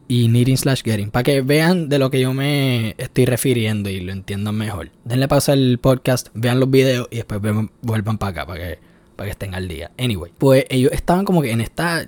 y 0.09 0.29
needing 0.29 0.57
slash 0.57 0.83
getting. 0.83 1.11
Para 1.11 1.23
que 1.23 1.43
vean 1.43 1.89
de 1.89 1.99
lo 1.99 2.11
que 2.11 2.21
yo 2.21 2.33
me 2.33 2.95
estoy 2.99 3.27
refiriendo 3.27 3.91
y 3.91 4.01
lo 4.01 4.13
entiendan 4.13 4.57
mejor. 4.57 4.91
Denle 5.05 5.29
pausa 5.29 5.53
al 5.53 5.79
podcast, 5.79 6.29
vean 6.35 6.59
los 6.59 6.71
videos 6.71 7.07
y 7.11 7.17
después 7.17 7.41
vuelvan 7.83 8.19
para 8.19 8.31
acá 8.31 8.47
para 8.47 8.61
que, 8.61 8.79
para 9.15 9.27
que 9.27 9.33
estén 9.33 9.55
al 9.55 9.69
día. 9.69 9.91
Anyway, 9.99 10.33
pues 10.39 10.65
ellos 10.71 10.93
estaban 10.93 11.25
como 11.25 11.43
que 11.43 11.53
en 11.53 11.61
esta. 11.61 12.07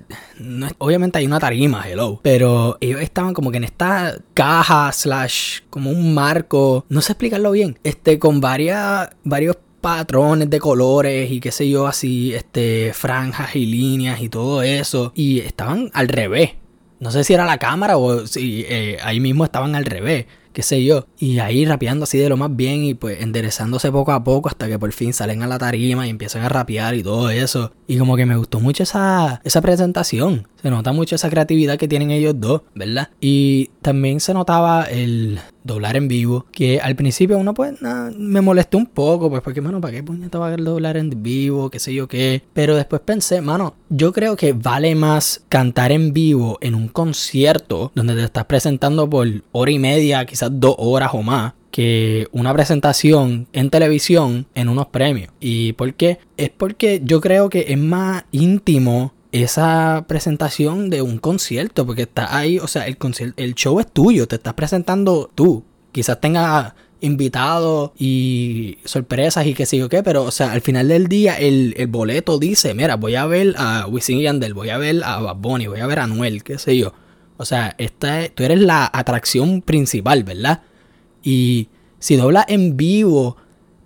obviamente 0.78 1.19
hay 1.19 1.26
una 1.26 1.38
tarima, 1.38 1.88
hello. 1.88 2.21
Pero 2.23 2.78
ellos 2.80 3.02
estaban 3.02 3.35
como 3.35 3.50
que 3.50 3.59
en 3.59 3.64
esta 3.64 4.16
caja 4.35 4.90
slash 4.92 5.61
como 5.69 5.90
un 5.90 6.14
marco. 6.14 6.87
No 6.88 7.02
sé 7.02 7.12
explicarlo 7.12 7.52
bien. 7.52 7.78
Este, 7.85 8.19
con 8.19 8.40
varias, 8.40 9.11
varios 9.25 9.59
patrones 9.80 10.50
de 10.50 10.59
colores 10.59 11.30
y 11.30 11.40
qué 11.40 11.52
sé 11.52 11.69
yo, 11.69 11.87
así, 11.87 12.35
este, 12.35 12.92
franjas 12.92 13.57
y 13.57 13.66
líneas 13.66 14.21
y 14.21 14.28
todo 14.28 14.62
eso. 14.62 15.12
Y 15.14 15.40
estaban 15.40 15.90
al 15.92 16.09
revés. 16.09 16.52
No 17.00 17.11
sé 17.11 17.25
si 17.25 17.35
era 17.35 17.45
la 17.45 17.59
cámara 17.59 17.97
o 17.97 18.26
si 18.26 18.64
eh, 18.69 18.99
ahí 19.02 19.21
mismo 19.21 19.45
estaban 19.45 19.75
al 19.75 19.85
revés 19.85 20.26
qué 20.52 20.62
sé 20.62 20.85
yo. 20.85 21.07
Y 21.19 21.38
ahí 21.38 21.64
rapeando 21.64 22.04
así 22.04 22.19
de 22.19 22.28
lo 22.28 22.37
más 22.37 22.54
bien 22.54 22.85
y 22.85 22.95
pues 22.95 23.21
enderezándose 23.21 23.90
poco 23.90 24.12
a 24.12 24.25
poco 24.25 24.49
hasta 24.49 24.69
que 24.69 24.78
por 24.78 24.92
fin 24.92 25.12
salen 25.12 25.42
a 25.42 25.47
la 25.47 25.59
tarima 25.59 26.07
y 26.07 26.11
empiezan 26.11 26.42
a 26.42 26.49
rapear 26.49 26.95
y 26.95 27.02
todo 27.02 27.30
eso. 27.30 27.73
Y 27.87 27.99
como 27.99 28.16
que 28.16 28.26
me 28.26 28.37
gustó 28.37 28.61
mucho 28.61 28.83
esa, 28.83 29.40
esa 29.45 29.61
presentación. 29.61 30.49
Se 30.62 30.71
nota 30.71 30.93
mucho 30.93 31.14
esa 31.14 31.31
creatividad 31.31 31.79
que 31.79 31.88
tienen 31.88 32.11
ellos 32.11 32.35
dos, 32.37 32.62
¿verdad? 32.75 33.09
Y 33.21 33.71
también 33.83 34.21
se 34.21 34.35
notaba 34.35 34.85
el 34.85 35.38
doblar 35.64 35.97
en 35.97 36.09
vivo, 36.09 36.47
que 36.52 36.81
al 36.81 36.97
principio 36.97 37.38
uno 37.38 37.55
pues 37.55 37.75
me 38.17 38.40
molestó 38.40 38.79
un 38.79 38.87
poco, 38.87 39.31
pues 39.31 39.43
porque 39.43 39.61
mano, 39.61 39.81
¿para 39.81 39.95
qué 39.95 40.02
puñeta 40.02 40.38
va 40.38 40.49
a 40.49 40.57
doblar 40.57 40.97
en 40.97 41.23
vivo? 41.23 41.71
qué 41.71 41.79
sé 41.79 41.95
yo 41.95 42.09
qué. 42.09 42.43
Pero 42.52 42.76
después 42.76 43.00
pensé, 43.02 43.40
mano, 43.40 43.75
yo 43.88 44.12
creo 44.12 44.37
que 44.37 44.52
vale 44.52 44.95
más 44.95 45.45
cantar 45.49 45.93
en 45.93 46.12
vivo 46.12 46.59
en 46.61 46.75
un 46.75 46.88
concierto 46.88 47.93
donde 47.95 48.14
te 48.14 48.25
estás 48.25 48.45
presentando 48.45 49.09
por 49.09 49.26
hora 49.52 49.71
y 49.71 49.79
media, 49.79 50.25
quizás 50.26 50.50
dos 50.52 50.75
horas 50.79 51.11
o 51.14 51.23
más 51.23 51.55
que 51.71 52.26
una 52.33 52.52
presentación 52.52 53.47
en 53.52 53.71
televisión 53.71 54.47
en 54.55 54.69
unos 54.69 54.88
premios. 54.88 55.33
¿Y 55.38 55.73
por 55.75 55.95
qué? 55.95 56.19
Es 56.37 56.50
porque 56.50 57.00
yo 57.05 57.21
creo 57.21 57.49
que 57.49 57.67
es 57.69 57.79
más 57.79 58.25
íntimo 58.33 59.12
esa 59.32 60.04
presentación 60.08 60.90
de 60.90 61.02
un 61.02 61.18
concierto, 61.18 61.87
porque 61.87 62.02
está 62.02 62.37
ahí, 62.37 62.58
o 62.58 62.66
sea, 62.66 62.87
el, 62.87 62.96
el 63.37 63.54
show 63.54 63.80
es 63.80 63.90
tuyo, 63.90 64.26
te 64.26 64.37
estás 64.37 64.54
presentando 64.54 65.30
tú. 65.34 65.64
Quizás 65.92 66.20
tenga 66.20 66.75
invitados 67.00 67.92
y 67.99 68.78
sorpresas 68.84 69.46
y 69.46 69.54
qué 69.54 69.66
sé 69.66 69.78
yo 69.78 69.88
qué, 69.88 70.02
pero 70.02 70.25
o 70.25 70.30
sea, 70.30 70.52
al 70.52 70.60
final 70.60 70.88
del 70.88 71.08
día 71.08 71.38
el, 71.38 71.75
boleto 71.88 72.38
dice, 72.38 72.75
mira, 72.75 72.96
voy 72.96 73.14
a 73.14 73.26
ver 73.26 73.54
a 73.56 73.87
Wisin 73.87 74.18
y 74.18 74.22
Yandel, 74.22 74.54
voy 74.54 74.70
a 74.70 74.78
ver 74.78 75.02
a 75.04 75.18
Bad 75.20 75.37
Bunny, 75.37 75.66
voy 75.66 75.80
a 75.80 75.87
ver 75.87 75.99
a 75.99 76.04
Anuel, 76.04 76.42
qué 76.42 76.58
sé 76.58 76.76
yo. 76.76 76.92
O 77.37 77.44
sea, 77.44 77.75
esta 77.78 78.28
tú 78.28 78.42
eres 78.42 78.60
la 78.60 78.88
atracción 78.92 79.62
principal, 79.62 80.25
¿verdad? 80.25 80.62
Y 81.22 81.68
si 81.99 82.16
doblas 82.16 82.44
en 82.49 82.76
vivo 82.76 83.37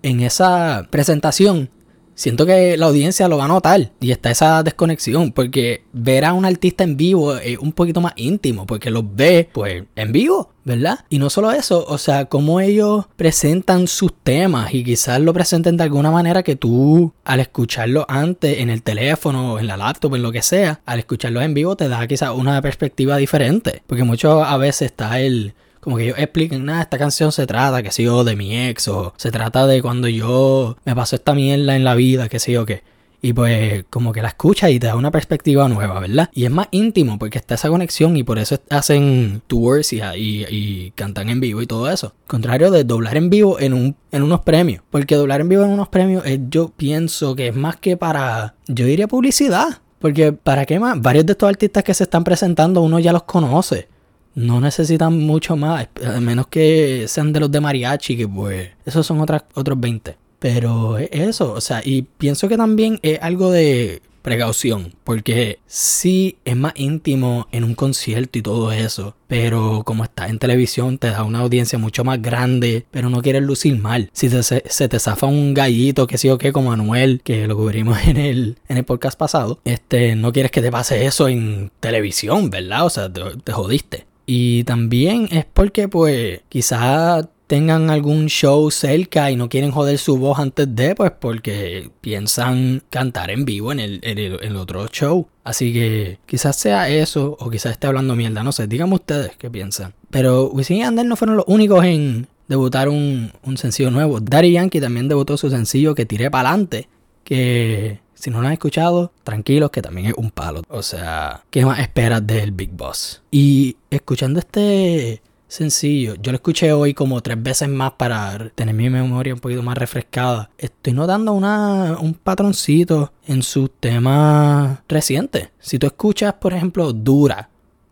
en 0.03 0.21
esa 0.21 0.89
presentación, 0.91 1.71
siento 2.15 2.47
que 2.47 2.77
la 2.77 2.87
audiencia 2.87 3.29
lo 3.29 3.39
va 3.39 3.45
a 3.45 3.49
notar 3.49 3.91
y 4.01 4.11
está 4.11 4.31
esa 4.31 4.63
desconexión 4.63 5.33
porque 5.33 5.83
ver 5.93 6.25
a 6.25 6.33
un 6.33 6.45
artista 6.45 6.85
en 6.85 6.97
vivo 6.97 7.37
es 7.37 7.59
un 7.59 7.73
poquito 7.73 8.01
más 8.01 8.13
íntimo 8.17 8.67
porque 8.67 8.91
los 8.91 9.05
ve 9.15 9.49
pues 9.53 9.85
en 9.97 10.13
vivo, 10.13 10.51
¿verdad? 10.65 11.01
Y 11.09 11.19
no 11.19 11.31
solo 11.31 11.53
eso, 11.53 11.85
o 11.87 11.99
sea, 11.99 12.27
cómo 12.27 12.61
ellos 12.61 13.07
presentan 13.17 13.89
sus 13.89 14.13
temas 14.15 14.73
y 14.75 14.85
quizás 14.85 15.21
lo 15.21 15.33
presenten 15.33 15.77
de 15.77 15.85
alguna 15.85 16.11
manera 16.11 16.43
que 16.43 16.57
tú 16.57 17.13
al 17.25 17.41
escucharlo 17.41 18.07
antes 18.09 18.59
en 18.59 18.71
el 18.71 18.83
teléfono, 18.83 19.59
en 19.59 19.67
la 19.67 19.77
laptop, 19.77 20.15
en 20.15 20.23
lo 20.23 20.33
que 20.33 20.43
sea, 20.43 20.81
al 20.87 20.99
escucharlo 20.99 21.41
en 21.43 21.55
vivo 21.55 21.77
te 21.77 21.89
da 21.89 22.07
quizás 22.07 22.31
una 22.31 22.61
perspectiva 22.63 23.17
diferente 23.17 23.83
porque 23.87 24.05
muchas 24.05 24.33
a 24.47 24.57
veces 24.57 24.87
está 24.87 25.21
el 25.21 25.55
como 25.85 25.99
que 25.99 26.05
ellos 26.05 26.19
expliquen, 26.19 26.65
nada, 26.65 26.83
esta 26.83 26.97
canción 26.97 27.31
se 27.31 27.47
trata, 27.47 27.83
que 27.83 27.93
sé 27.93 28.05
yo, 28.05 28.25
de 28.25 28.37
mi 28.37 28.57
ex, 28.57 28.89
o 28.89 29.13
se 29.19 29.31
trata 29.31 29.67
de 29.67 29.83
cuando 29.83 30.09
yo 30.09 30.79
me 30.87 30.95
pasó 30.97 31.17
esta 31.17 31.35
mierda 31.35 31.77
en 31.77 31.85
la 31.85 31.95
vida, 31.95 32.31
que 32.31 32.39
sé 32.39 32.53
yo 32.53 32.65
qué. 32.65 32.83
Y 33.21 33.33
pues 33.33 33.85
como 33.89 34.13
que 34.13 34.21
la 34.21 34.29
escucha 34.29 34.69
y 34.69 34.79
te 34.79 34.87
da 34.87 34.97
una 34.97 35.11
perspectiva 35.11 35.67
nueva, 35.69 35.99
¿verdad? 36.01 36.29
Y 36.35 36.45
es 36.45 36.51
más 36.51 36.69
íntimo 36.73 37.19
porque 37.19 37.39
está 37.39 37.55
esa 37.55 37.69
conexión 37.69 38.17
y 38.17 38.23
por 38.23 38.39
eso 38.39 38.59
hacen 38.69 39.43
tours 39.47 39.95
y, 39.95 40.01
y, 40.15 40.91
cantan 40.95 41.31
en 41.31 41.41
vivo 41.41 41.63
y 41.63 41.67
todo 41.67 41.91
eso. 41.91 42.13
Contrario 42.27 42.71
de 42.71 42.85
doblar 42.85 43.17
en 43.17 43.31
vivo 43.31 43.59
en, 43.59 43.73
un, 43.73 43.97
en 44.13 44.23
unos 44.23 44.41
premios. 44.41 44.83
Porque 44.91 45.15
doblar 45.15 45.41
en 45.41 45.49
vivo 45.49 45.65
en 45.65 45.71
unos 45.71 45.89
premios 45.89 46.23
yo 46.51 46.69
pienso 46.69 47.35
que 47.35 47.49
es 47.49 47.57
más 47.57 47.77
que 47.77 47.97
para, 47.97 48.57
yo 48.69 48.85
diría 48.85 49.09
publicidad. 49.09 49.81
Porque 50.01 50.35
¿para 50.35 50.67
qué 50.67 50.79
más? 50.79 51.01
Varios 51.01 51.25
de 51.25 51.33
estos 51.33 51.49
artistas 51.49 51.83
que 51.83 51.95
se 51.95 52.05
están 52.05 52.25
presentando 52.25 52.83
uno 52.83 52.99
ya 52.99 53.13
los 53.15 53.23
conoce 53.23 53.89
no 54.35 54.61
necesitan 54.61 55.19
mucho 55.19 55.57
más, 55.57 55.89
a 56.05 56.21
menos 56.21 56.47
que 56.49 57.07
sean 57.09 57.33
de 57.33 57.41
los 57.41 57.51
de 57.51 57.61
mariachi, 57.61 58.17
que 58.17 58.29
pues 58.29 58.71
esos 58.85 59.07
son 59.07 59.21
otras, 59.21 59.45
otros 59.55 59.79
20. 59.79 60.17
Pero 60.39 60.99
eso, 60.99 61.53
o 61.53 61.61
sea, 61.61 61.81
y 61.85 62.03
pienso 62.03 62.49
que 62.49 62.57
también 62.57 62.99
es 63.03 63.19
algo 63.23 63.51
de 63.51 64.03
precaución, 64.25 64.95
porque 65.05 65.59
sí 65.67 66.39
es 66.47 66.57
más 66.57 66.73
íntimo 66.77 67.47
en 67.53 67.63
un 67.63 67.75
concierto 67.75 68.39
y 68.39 68.43
todo 68.43 68.73
eso, 68.73 69.15
pero 69.29 69.83
como 69.85 70.03
está 70.03 70.29
en 70.29 70.39
televisión 70.39 70.97
te 70.97 71.09
da 71.09 71.25
una 71.25 71.41
audiencia 71.41 71.79
mucho 71.79 72.05
más 72.05 72.23
grande, 72.23 72.87
pero 72.91 73.11
no 73.11 73.21
quieres 73.21 73.43
lucir 73.43 73.79
mal. 73.79 74.09
Si 74.15 74.31
se, 74.31 74.89
te 74.89 74.99
zafa 74.99 75.27
un 75.27 75.53
gallito, 75.53 76.07
que 76.07 76.17
sí 76.17 76.31
o 76.31 76.39
qué, 76.39 76.53
como 76.53 76.71
Manuel, 76.71 77.21
que 77.23 77.47
lo 77.47 77.55
cubrimos 77.55 77.99
en 78.07 78.17
el, 78.17 78.59
en 78.69 78.79
el 78.79 78.85
podcast 78.85 79.19
pasado, 79.19 79.61
este, 79.67 80.17
no 80.17 80.33
quieres 80.33 80.51
que 80.51 80.63
te 80.63 80.71
pase 80.71 81.05
eso 81.05 81.29
en 81.29 81.71
televisión, 81.81 82.49
¿verdad? 82.49 82.87
O 82.87 82.91
sea, 82.91 83.13
te 83.13 83.53
jodiste. 83.53 84.07
Y 84.27 84.65
también 84.65 85.29
es 85.31 85.45
porque 85.45 85.89
pues 85.89 86.41
quizás 86.49 87.27
tengan 87.47 87.91
algún 87.91 88.27
show 88.27 88.71
cerca 88.71 89.31
y 89.31 89.37
no 89.37 89.49
quieren 89.49 89.71
joder 89.71 89.99
su 89.99 90.17
voz 90.17 90.39
antes 90.39 90.75
de, 90.75 90.95
pues 90.95 91.13
porque 91.13 91.91
piensan 92.01 92.83
cantar 92.91 93.31
en 93.31 93.45
vivo 93.45 93.71
en 93.73 93.81
el, 93.81 94.01
en 94.03 94.19
el, 94.19 94.57
otro 94.57 94.89
show. 94.89 95.29
Así 95.45 95.73
que 95.73 96.19
quizás 96.27 96.57
sea 96.57 96.89
eso 96.89 97.37
o 97.39 97.51
quizás 97.51 97.73
esté 97.73 97.87
hablando 97.87 98.17
mierda, 98.17 98.43
no 98.43 98.53
sé, 98.53 98.67
díganme 98.67 98.95
ustedes 98.95 99.37
qué 99.37 99.51
piensan. 99.51 99.95
Pero 100.11 100.49
Wisin 100.49 100.79
y 100.79 100.83
Ander 100.83 101.05
no 101.05 101.17
fueron 101.17 101.37
los 101.37 101.45
únicos 101.47 101.85
en 101.85 102.29
debutar 102.49 102.89
un, 102.89 103.33
un 103.43 103.57
sencillo 103.57 103.91
nuevo. 103.91 104.21
Daddy 104.21 104.53
Yankee 104.53 104.81
también 104.81 105.09
debutó 105.09 105.37
su 105.37 105.51
sencillo 105.51 105.95
que 105.95 106.07
tiré 106.07 106.31
para 106.31 106.49
adelante, 106.49 106.89
que 107.25 108.01
si 108.15 108.31
no 108.31 108.41
lo 108.41 108.47
han 108.47 108.53
escuchado, 108.53 109.13
tranquilos 109.23 109.71
que 109.71 109.83
también 109.83 110.09
es 110.09 110.15
un 110.17 110.31
palo. 110.31 110.63
O 110.69 110.83
sea, 110.83 111.45
¿qué 111.51 111.65
más 111.65 111.79
esperas 111.79 112.27
del 112.27 112.53
Big 112.53 112.71
Boss? 112.71 113.23
Y 113.31 113.77
escuchando 113.91 114.39
este 114.39 115.23
sencillo, 115.49 116.15
yo 116.17 116.33
lo 116.33 116.37
escuché 116.37 116.73
hoy 116.73 116.95
como 116.95 117.21
tres 117.21 117.41
veces 117.43 117.69
más 117.69 117.93
para 117.93 118.51
tener 118.55 118.75
mi 118.75 118.91
memoria 118.91 119.35
un 119.35 119.41
poquito 119.41 119.63
más 119.63 119.79
refrescada. 119.79 120.51
Estoy 120.59 120.93
notando 120.93 121.33
una, 121.33 121.97
un 122.01 122.15
patroncito 122.15 123.13
en 123.27 123.43
sus 123.43 123.71
temas 123.79 124.81
recientes. 124.89 125.51
Si 125.61 125.79
tú 125.79 125.87
escuchas, 125.87 126.35
por 126.35 126.55
ejemplo, 126.55 126.93
Dura, 126.93 127.51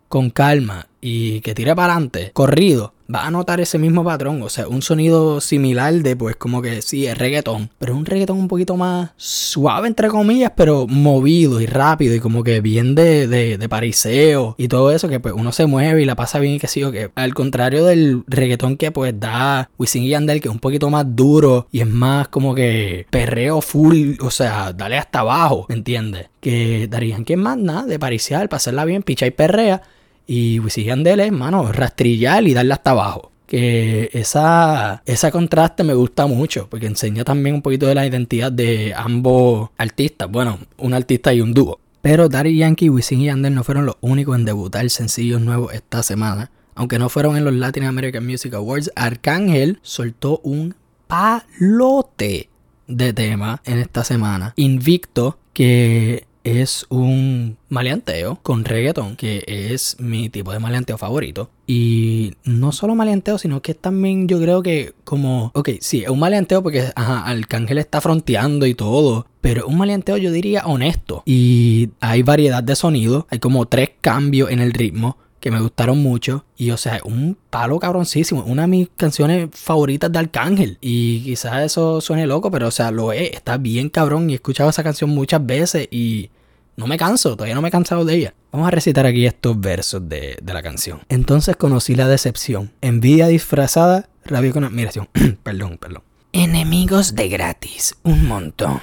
con 0.08 0.30
calma 0.30 0.88
y 1.00 1.40
que 1.40 1.54
tire 1.54 1.74
para 1.74 1.94
adelante, 1.94 2.32
corrido, 2.34 2.92
va 3.12 3.26
a 3.26 3.30
notar 3.30 3.60
ese 3.60 3.78
mismo 3.78 4.04
patrón. 4.04 4.42
O 4.42 4.48
sea, 4.48 4.68
un 4.68 4.82
sonido 4.82 5.40
similar 5.40 5.92
de, 5.94 6.16
pues, 6.16 6.36
como 6.36 6.62
que 6.62 6.82
sí, 6.82 7.06
es 7.06 7.16
reggaetón. 7.16 7.70
Pero 7.78 7.96
un 7.96 8.06
reggaetón 8.06 8.38
un 8.38 8.48
poquito 8.48 8.76
más 8.76 9.10
suave, 9.16 9.88
entre 9.88 10.08
comillas, 10.08 10.52
pero 10.56 10.86
movido 10.86 11.60
y 11.60 11.66
rápido 11.66 12.14
y 12.14 12.20
como 12.20 12.42
que 12.42 12.60
bien 12.60 12.94
de, 12.94 13.26
de, 13.26 13.68
pariseo 13.68 14.54
y 14.58 14.68
todo 14.68 14.90
eso, 14.90 15.08
que 15.08 15.18
pues 15.18 15.34
uno 15.34 15.50
se 15.52 15.66
mueve 15.66 16.02
y 16.02 16.04
la 16.04 16.14
pasa 16.14 16.38
bien 16.38 16.54
y 16.54 16.58
que 16.58 16.68
sí, 16.68 16.82
o 16.84 16.92
que 16.92 17.10
al 17.14 17.32
contrario 17.32 17.84
del 17.84 18.22
reggaetón 18.26 18.76
que 18.76 18.90
pues 18.90 19.18
da 19.18 19.70
Wisin 19.78 20.02
y 20.02 20.10
Yandel, 20.10 20.40
que 20.40 20.48
es 20.48 20.54
un 20.54 20.60
poquito 20.60 20.90
más 20.90 21.06
duro 21.08 21.68
y 21.72 21.80
es 21.80 21.86
más 21.86 22.28
como 22.28 22.54
que 22.54 23.06
perreo 23.10 23.60
full, 23.60 24.14
o 24.20 24.30
sea, 24.30 24.72
dale 24.72 24.98
hasta 24.98 25.20
abajo, 25.20 25.66
¿me 25.68 25.74
entiendes? 25.74 26.28
Que 26.40 26.86
darían 26.88 27.24
que 27.24 27.36
más 27.36 27.56
nada 27.56 27.84
de 27.84 27.98
parisear, 27.98 28.48
pasarla 28.48 28.84
bien, 28.84 29.02
picha 29.02 29.26
y 29.26 29.30
perrea 29.30 29.82
y 30.26 30.58
Wisin 30.60 30.84
Yandel 30.84 31.20
es, 31.20 31.32
mano, 31.32 31.72
rastrillar 31.72 32.46
y 32.46 32.54
darle 32.54 32.74
hasta 32.74 32.90
abajo. 32.90 33.32
Que 33.46 34.08
esa, 34.12 35.02
esa 35.04 35.30
contraste 35.30 35.84
me 35.84 35.94
gusta 35.94 36.26
mucho, 36.26 36.68
porque 36.70 36.86
enseña 36.86 37.24
también 37.24 37.56
un 37.56 37.62
poquito 37.62 37.86
de 37.86 37.94
la 37.94 38.06
identidad 38.06 38.50
de 38.50 38.94
ambos 38.96 39.70
artistas. 39.76 40.30
Bueno, 40.30 40.58
un 40.78 40.94
artista 40.94 41.34
y 41.34 41.40
un 41.40 41.52
dúo. 41.52 41.78
Pero 42.00 42.28
Daddy 42.28 42.56
Yankee, 42.56 42.88
Wisin 42.88 43.20
y 43.20 43.24
Yandel 43.26 43.54
no 43.54 43.62
fueron 43.62 43.86
los 43.86 43.96
únicos 44.00 44.36
en 44.36 44.44
debutar 44.44 44.88
sencillos 44.90 45.40
nuevos 45.40 45.72
esta 45.74 46.02
semana. 46.02 46.50
Aunque 46.74 46.98
no 46.98 47.08
fueron 47.08 47.36
en 47.36 47.44
los 47.44 47.54
Latin 47.54 47.84
American 47.84 48.26
Music 48.26 48.54
Awards, 48.54 48.90
Arcángel 48.96 49.78
soltó 49.82 50.40
un 50.42 50.74
palote 51.06 52.48
de 52.86 53.12
tema 53.12 53.60
en 53.64 53.78
esta 53.78 54.02
semana. 54.02 54.54
Invicto, 54.56 55.38
que 55.52 56.26
es 56.44 56.86
un 56.88 57.56
maleanteo 57.68 58.38
con 58.42 58.64
reggaeton, 58.64 59.16
que 59.16 59.44
es 59.46 59.96
mi 60.00 60.28
tipo 60.28 60.52
de 60.52 60.58
maleanteo 60.58 60.98
favorito. 60.98 61.50
Y 61.66 62.34
no 62.44 62.72
solo 62.72 62.94
maleanteo, 62.94 63.38
sino 63.38 63.62
que 63.62 63.74
también 63.74 64.28
yo 64.28 64.40
creo 64.40 64.62
que 64.62 64.94
como, 65.04 65.50
ok, 65.54 65.70
sí, 65.80 66.02
es 66.02 66.10
un 66.10 66.18
maleanteo 66.18 66.62
porque, 66.62 66.90
ajá, 66.94 67.24
Arcángel 67.26 67.78
está 67.78 68.00
fronteando 68.00 68.66
y 68.66 68.74
todo, 68.74 69.26
pero 69.40 69.66
un 69.66 69.78
maleanteo 69.78 70.16
yo 70.16 70.32
diría 70.32 70.64
honesto. 70.66 71.22
Y 71.26 71.90
hay 72.00 72.22
variedad 72.22 72.62
de 72.62 72.76
sonidos, 72.76 73.24
hay 73.30 73.38
como 73.38 73.66
tres 73.66 73.90
cambios 74.00 74.50
en 74.50 74.60
el 74.60 74.72
ritmo 74.72 75.16
que 75.42 75.50
me 75.50 75.60
gustaron 75.60 75.98
mucho. 75.98 76.44
Y 76.56 76.70
o 76.70 76.76
sea, 76.76 77.00
un 77.04 77.36
palo 77.50 77.80
cabroncísimo. 77.80 78.44
Una 78.44 78.62
de 78.62 78.68
mis 78.68 78.88
canciones 78.96 79.48
favoritas 79.52 80.10
de 80.10 80.20
Arcángel. 80.20 80.78
Y 80.80 81.24
quizás 81.24 81.64
eso 81.64 82.00
suene 82.00 82.28
loco, 82.28 82.50
pero 82.50 82.68
o 82.68 82.70
sea, 82.70 82.92
lo 82.92 83.12
es. 83.12 83.32
Está 83.32 83.58
bien 83.58 83.90
cabrón. 83.90 84.30
Y 84.30 84.34
he 84.34 84.36
escuchado 84.36 84.70
esa 84.70 84.84
canción 84.84 85.10
muchas 85.10 85.44
veces 85.44 85.88
y 85.90 86.30
no 86.76 86.86
me 86.86 86.96
canso, 86.96 87.36
todavía 87.36 87.56
no 87.56 87.60
me 87.60 87.68
he 87.68 87.72
cansado 87.72 88.04
de 88.04 88.14
ella. 88.14 88.34
Vamos 88.52 88.68
a 88.68 88.70
recitar 88.70 89.04
aquí 89.04 89.26
estos 89.26 89.60
versos 89.60 90.08
de, 90.08 90.38
de 90.40 90.54
la 90.54 90.62
canción. 90.62 91.00
Entonces 91.08 91.56
conocí 91.56 91.96
la 91.96 92.06
decepción. 92.06 92.72
Envidia 92.80 93.26
disfrazada, 93.26 94.08
rabia 94.24 94.52
con 94.52 94.62
admiración. 94.62 95.08
perdón, 95.42 95.76
perdón. 95.78 96.04
Enemigos 96.32 97.16
de 97.16 97.28
gratis, 97.28 97.96
un 98.04 98.28
montón. 98.28 98.80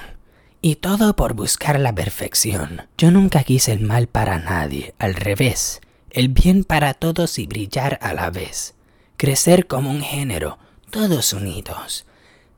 Y 0.60 0.76
todo 0.76 1.16
por 1.16 1.32
buscar 1.32 1.80
la 1.80 1.94
perfección. 1.94 2.82
Yo 2.98 3.10
nunca 3.10 3.44
quise 3.44 3.72
el 3.72 3.80
mal 3.80 4.08
para 4.08 4.38
nadie, 4.38 4.94
al 4.98 5.14
revés 5.14 5.80
el 6.12 6.28
bien 6.28 6.64
para 6.64 6.94
todos 6.94 7.38
y 7.38 7.46
brillar 7.46 7.98
a 8.02 8.14
la 8.14 8.30
vez, 8.30 8.74
crecer 9.16 9.66
como 9.66 9.90
un 9.90 10.02
género, 10.02 10.58
todos 10.90 11.32
unidos. 11.32 12.06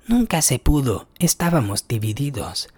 Nunca 0.07 0.43
se 0.43 0.59
pudo, 0.59 1.09
estábamos 1.19 1.87
divididos, 1.87 2.69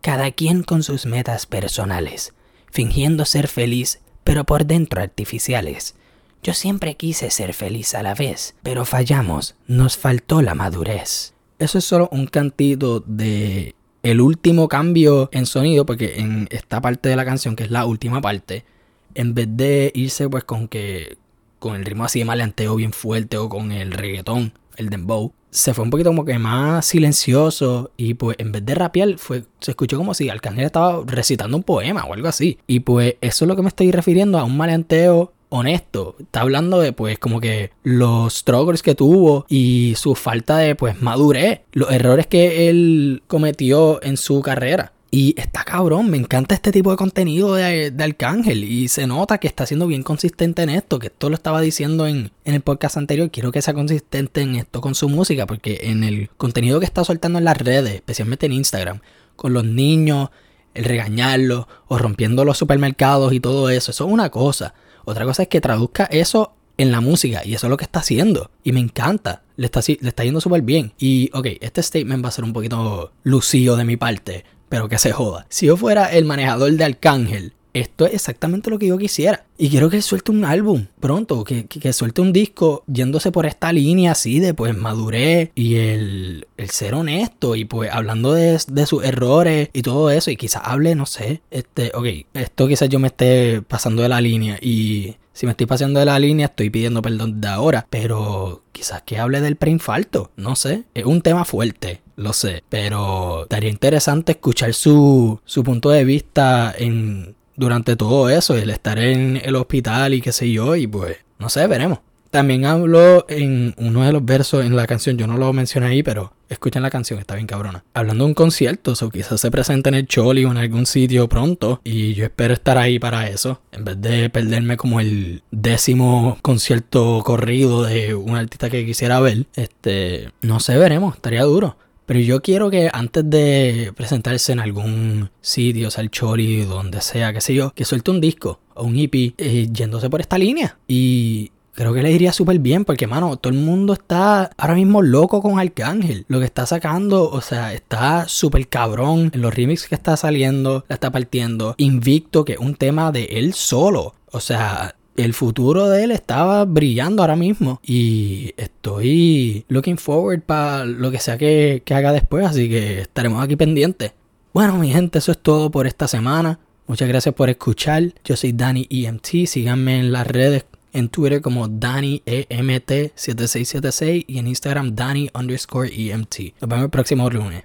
cada 0.00 0.30
quien 0.32 0.62
con 0.62 0.82
sus 0.82 1.06
metas 1.06 1.46
personales, 1.46 2.34
fingiendo 2.70 3.24
ser 3.24 3.48
feliz, 3.48 4.00
pero 4.22 4.44
por 4.44 4.66
dentro 4.66 5.00
artificiales. 5.00 5.94
Yo 6.42 6.52
siempre 6.52 6.96
quise 6.96 7.30
ser 7.30 7.54
feliz 7.54 7.94
a 7.94 8.02
la 8.02 8.14
vez, 8.14 8.54
pero 8.62 8.84
fallamos, 8.84 9.54
nos 9.66 9.96
faltó 9.96 10.42
la 10.42 10.54
madurez. 10.54 11.32
Eso 11.58 11.78
es 11.78 11.84
solo 11.84 12.08
un 12.12 12.26
cantito 12.26 13.00
de 13.00 13.74
el 14.02 14.20
último 14.20 14.68
cambio 14.68 15.30
en 15.32 15.46
sonido, 15.46 15.86
porque 15.86 16.20
en 16.20 16.46
esta 16.50 16.82
parte 16.82 17.08
de 17.08 17.16
la 17.16 17.24
canción, 17.24 17.56
que 17.56 17.64
es 17.64 17.70
la 17.70 17.86
última 17.86 18.20
parte, 18.20 18.66
en 19.14 19.34
vez 19.34 19.48
de 19.50 19.92
irse 19.94 20.28
pues 20.28 20.44
con 20.44 20.68
que 20.68 21.16
con 21.58 21.76
el 21.76 21.84
ritmo 21.84 22.04
así 22.04 22.18
de 22.18 22.24
maleanteo 22.26 22.76
bien 22.76 22.92
fuerte 22.92 23.38
o 23.38 23.48
con 23.48 23.72
el 23.72 23.92
reggaetón, 23.92 24.52
el 24.76 24.90
dembow, 24.90 25.32
se 25.54 25.72
fue 25.72 25.84
un 25.84 25.90
poquito 25.90 26.10
como 26.10 26.24
que 26.24 26.38
más 26.38 26.84
silencioso 26.84 27.92
y 27.96 28.14
pues 28.14 28.36
en 28.40 28.50
vez 28.50 28.66
de 28.66 28.74
rapear 28.74 29.18
fue, 29.18 29.44
se 29.60 29.70
escuchó 29.70 29.96
como 29.96 30.12
si 30.12 30.28
Arcángel 30.28 30.64
estaba 30.64 31.02
recitando 31.06 31.56
un 31.56 31.62
poema 31.62 32.04
o 32.04 32.12
algo 32.12 32.26
así. 32.26 32.58
Y 32.66 32.80
pues 32.80 33.14
eso 33.20 33.44
es 33.44 33.48
lo 33.48 33.54
que 33.54 33.62
me 33.62 33.68
estoy 33.68 33.92
refiriendo 33.92 34.38
a 34.38 34.44
un 34.44 34.56
maleanteo 34.56 35.32
honesto. 35.50 36.16
Está 36.18 36.40
hablando 36.40 36.80
de 36.80 36.92
pues 36.92 37.20
como 37.20 37.40
que 37.40 37.70
los 37.84 38.34
struggles 38.34 38.82
que 38.82 38.96
tuvo 38.96 39.46
y 39.48 39.94
su 39.96 40.16
falta 40.16 40.58
de 40.58 40.74
pues 40.74 41.00
madurez, 41.00 41.60
los 41.72 41.90
errores 41.92 42.26
que 42.26 42.68
él 42.68 43.22
cometió 43.28 44.02
en 44.02 44.16
su 44.16 44.42
carrera. 44.42 44.92
Y 45.16 45.40
está 45.40 45.62
cabrón, 45.62 46.10
me 46.10 46.16
encanta 46.16 46.56
este 46.56 46.72
tipo 46.72 46.90
de 46.90 46.96
contenido 46.96 47.54
de, 47.54 47.92
de, 47.92 48.02
Arcángel. 48.02 48.64
Y 48.64 48.88
se 48.88 49.06
nota 49.06 49.38
que 49.38 49.46
está 49.46 49.64
siendo 49.64 49.86
bien 49.86 50.02
consistente 50.02 50.62
en 50.62 50.70
esto, 50.70 50.98
que 50.98 51.06
esto 51.06 51.28
lo 51.28 51.36
estaba 51.36 51.60
diciendo 51.60 52.08
en, 52.08 52.32
en, 52.44 52.54
el 52.54 52.62
podcast 52.62 52.96
anterior. 52.96 53.30
Quiero 53.30 53.52
que 53.52 53.62
sea 53.62 53.74
consistente 53.74 54.40
en 54.40 54.56
esto 54.56 54.80
con 54.80 54.96
su 54.96 55.08
música, 55.08 55.46
porque 55.46 55.82
en 55.82 56.02
el 56.02 56.30
contenido 56.36 56.80
que 56.80 56.86
está 56.86 57.04
soltando 57.04 57.38
en 57.38 57.44
las 57.44 57.56
redes, 57.56 57.94
especialmente 57.94 58.46
en 58.46 58.54
Instagram, 58.54 59.02
con 59.36 59.52
los 59.52 59.64
niños, 59.64 60.30
el 60.74 60.82
regañarlos 60.82 61.66
o 61.86 61.96
rompiendo 61.96 62.44
los 62.44 62.58
supermercados 62.58 63.32
y 63.32 63.38
todo 63.38 63.70
eso, 63.70 63.92
eso 63.92 64.06
es 64.06 64.12
una 64.12 64.30
cosa. 64.30 64.74
Otra 65.04 65.24
cosa 65.24 65.44
es 65.44 65.48
que 65.48 65.60
traduzca 65.60 66.06
eso 66.06 66.56
en 66.76 66.90
la 66.90 67.00
música 67.00 67.42
y 67.44 67.54
eso 67.54 67.68
es 67.68 67.70
lo 67.70 67.76
que 67.76 67.84
está 67.84 68.00
haciendo. 68.00 68.50
Y 68.64 68.72
me 68.72 68.80
encanta, 68.80 69.44
le 69.56 69.66
está, 69.66 69.80
le 69.86 70.08
está 70.08 70.24
yendo 70.24 70.40
súper 70.40 70.62
bien. 70.62 70.92
Y 70.98 71.30
ok, 71.34 71.46
este 71.60 71.84
statement 71.84 72.24
va 72.24 72.30
a 72.30 72.32
ser 72.32 72.42
un 72.42 72.52
poquito 72.52 73.12
lucido 73.22 73.76
de 73.76 73.84
mi 73.84 73.96
parte 73.96 74.44
pero 74.68 74.88
que 74.88 74.98
se 74.98 75.12
joda. 75.12 75.46
Si 75.48 75.66
yo 75.66 75.76
fuera 75.76 76.06
el 76.06 76.24
manejador 76.24 76.72
de 76.72 76.84
Arcángel, 76.84 77.52
esto 77.74 78.06
es 78.06 78.14
exactamente 78.14 78.70
lo 78.70 78.78
que 78.78 78.86
yo 78.86 78.96
quisiera. 78.96 79.44
Y 79.58 79.68
quiero 79.68 79.90
que 79.90 80.00
suelte 80.00 80.30
un 80.30 80.44
álbum 80.44 80.86
pronto, 81.00 81.42
que, 81.42 81.66
que, 81.66 81.92
suelte 81.92 82.20
un 82.20 82.32
disco 82.32 82.84
yéndose 82.86 83.32
por 83.32 83.46
esta 83.46 83.72
línea 83.72 84.12
así 84.12 84.38
de 84.38 84.54
pues 84.54 84.76
madurez 84.76 85.50
y 85.56 85.74
el, 85.76 86.46
el 86.56 86.70
ser 86.70 86.94
honesto 86.94 87.56
y 87.56 87.64
pues 87.64 87.90
hablando 87.92 88.32
de, 88.32 88.60
de, 88.68 88.86
sus 88.86 89.04
errores 89.04 89.70
y 89.72 89.82
todo 89.82 90.10
eso. 90.10 90.30
Y 90.30 90.36
quizás 90.36 90.62
hable, 90.64 90.94
no 90.94 91.04
sé, 91.04 91.42
este, 91.50 91.90
ok, 91.94 92.06
esto 92.34 92.68
quizás 92.68 92.88
yo 92.88 93.00
me 93.00 93.08
esté 93.08 93.60
pasando 93.62 94.02
de 94.02 94.08
la 94.08 94.20
línea 94.20 94.56
y 94.62 95.16
si 95.34 95.46
me 95.46 95.50
estoy 95.50 95.66
pasando 95.66 95.98
de 95.98 96.06
la 96.06 96.18
línea, 96.20 96.46
estoy 96.46 96.70
pidiendo 96.70 97.02
perdón 97.02 97.40
de 97.40 97.48
ahora. 97.48 97.86
Pero 97.90 98.62
quizás 98.70 99.02
que 99.02 99.18
hable 99.18 99.40
del 99.40 99.56
preinfarto. 99.56 100.30
No 100.36 100.54
sé. 100.54 100.84
Es 100.94 101.04
un 101.04 101.22
tema 101.22 101.44
fuerte. 101.44 102.00
Lo 102.16 102.32
sé. 102.32 102.62
Pero 102.68 103.42
estaría 103.42 103.70
interesante 103.70 104.32
escuchar 104.32 104.74
su, 104.74 105.40
su 105.44 105.64
punto 105.64 105.90
de 105.90 106.04
vista 106.04 106.74
en, 106.76 107.34
durante 107.56 107.96
todo 107.96 108.28
eso. 108.28 108.56
El 108.56 108.70
estar 108.70 108.98
en 108.98 109.40
el 109.42 109.56
hospital 109.56 110.14
y 110.14 110.20
qué 110.20 110.32
sé 110.32 110.50
yo. 110.50 110.76
Y 110.76 110.86
pues, 110.86 111.16
no 111.38 111.48
sé, 111.48 111.66
veremos. 111.66 112.00
También 112.34 112.66
hablo 112.66 113.26
en 113.28 113.76
uno 113.76 114.04
de 114.04 114.10
los 114.10 114.24
versos 114.24 114.64
en 114.64 114.74
la 114.74 114.88
canción, 114.88 115.16
yo 115.16 115.28
no 115.28 115.36
lo 115.36 115.52
mencioné 115.52 115.86
ahí, 115.86 116.02
pero 116.02 116.32
escuchen 116.48 116.82
la 116.82 116.90
canción, 116.90 117.20
está 117.20 117.36
bien 117.36 117.46
cabrona. 117.46 117.84
Hablando 117.94 118.24
de 118.24 118.28
un 118.30 118.34
concierto, 118.34 118.92
o 119.00 119.08
quizás 119.08 119.40
se 119.40 119.52
presente 119.52 119.88
en 119.88 119.94
el 119.94 120.08
Choli 120.08 120.44
o 120.44 120.50
en 120.50 120.56
algún 120.56 120.84
sitio 120.84 121.28
pronto, 121.28 121.80
y 121.84 122.14
yo 122.14 122.24
espero 122.24 122.52
estar 122.52 122.76
ahí 122.76 122.98
para 122.98 123.28
eso, 123.28 123.60
en 123.70 123.84
vez 123.84 124.00
de 124.00 124.30
perderme 124.30 124.76
como 124.76 124.98
el 124.98 125.44
décimo 125.52 126.36
concierto 126.42 127.22
corrido 127.24 127.84
de 127.84 128.14
un 128.16 128.34
artista 128.34 128.68
que 128.68 128.84
quisiera 128.84 129.20
ver. 129.20 129.46
Este, 129.54 130.32
no 130.42 130.58
sé, 130.58 130.76
veremos, 130.76 131.14
estaría 131.14 131.44
duro. 131.44 131.76
Pero 132.06 132.20
yo 132.20 132.42
quiero 132.42 132.70
que 132.70 132.90
antes 132.92 133.28
de 133.28 133.92
presentarse 133.96 134.52
en 134.52 134.60
algún 134.60 135.30
sitio, 135.40 135.88
Choli, 136.10 136.64
donde 136.64 137.00
sea, 137.00 137.32
qué 137.32 137.40
sé 137.40 137.54
yo, 137.54 137.72
que 137.74 137.84
suelte 137.84 138.10
un 138.10 138.20
disco 138.20 138.60
o 138.74 138.84
un 138.84 138.98
EP 138.98 139.34
eh, 139.38 139.68
yéndose 139.72 140.10
por 140.10 140.20
esta 140.20 140.38
línea. 140.38 140.76
Y 140.86 141.50
creo 141.74 141.92
que 141.92 142.02
le 142.02 142.12
iría 142.12 142.32
súper 142.32 142.58
bien 142.58 142.84
porque, 142.84 143.06
mano, 143.06 143.36
todo 143.36 143.52
el 143.52 143.58
mundo 143.58 143.94
está 143.94 144.50
ahora 144.56 144.74
mismo 144.74 145.02
loco 145.02 145.40
con 145.42 145.58
Arcángel. 145.58 146.24
Lo 146.28 146.40
que 146.40 146.44
está 146.44 146.66
sacando, 146.66 147.30
o 147.30 147.40
sea, 147.40 147.72
está 147.72 148.28
súper 148.28 148.68
cabrón 148.68 149.30
en 149.34 149.42
los 149.42 149.54
remixes 149.54 149.88
que 149.88 149.94
está 149.94 150.16
saliendo, 150.16 150.84
la 150.88 150.94
está 150.94 151.10
partiendo. 151.10 151.74
Invicto, 151.78 152.44
que 152.44 152.54
es 152.54 152.58
un 152.58 152.74
tema 152.74 153.12
de 153.12 153.24
él 153.24 153.54
solo. 153.54 154.14
O 154.30 154.40
sea, 154.40 154.96
el 155.16 155.34
futuro 155.34 155.88
de 155.88 156.04
él 156.04 156.10
estaba 156.10 156.64
brillando 156.64 157.22
ahora 157.22 157.36
mismo. 157.36 157.80
Y 157.82 158.52
estoy 158.56 159.64
looking 159.68 159.98
forward 159.98 160.42
para 160.42 160.84
lo 160.84 161.10
que 161.10 161.18
sea 161.18 161.38
que, 161.38 161.82
que 161.84 161.94
haga 161.94 162.12
después. 162.12 162.46
Así 162.46 162.68
que 162.68 163.00
estaremos 163.00 163.42
aquí 163.42 163.56
pendientes. 163.56 164.12
Bueno, 164.52 164.78
mi 164.78 164.90
gente, 164.90 165.18
eso 165.18 165.32
es 165.32 165.38
todo 165.38 165.70
por 165.70 165.86
esta 165.86 166.08
semana. 166.08 166.58
Muchas 166.86 167.08
gracias 167.08 167.34
por 167.34 167.50
escuchar. 167.50 168.12
Yo 168.24 168.36
soy 168.36 168.52
Danny 168.52 168.86
EMT. 168.90 169.46
Síganme 169.46 169.98
en 169.98 170.12
las 170.12 170.26
redes 170.26 170.64
en 170.94 171.08
Twitter 171.08 171.42
como 171.42 171.68
DannyEMT7676 171.68 174.24
y 174.26 174.38
en 174.38 174.46
Instagram 174.46 174.94
Danny 174.94 175.28
underscore 175.34 175.90
EMT. 175.92 176.54
Nos 176.60 176.68
vemos 176.68 176.84
el 176.84 176.90
próximo 176.90 177.28
lunes. 177.28 177.62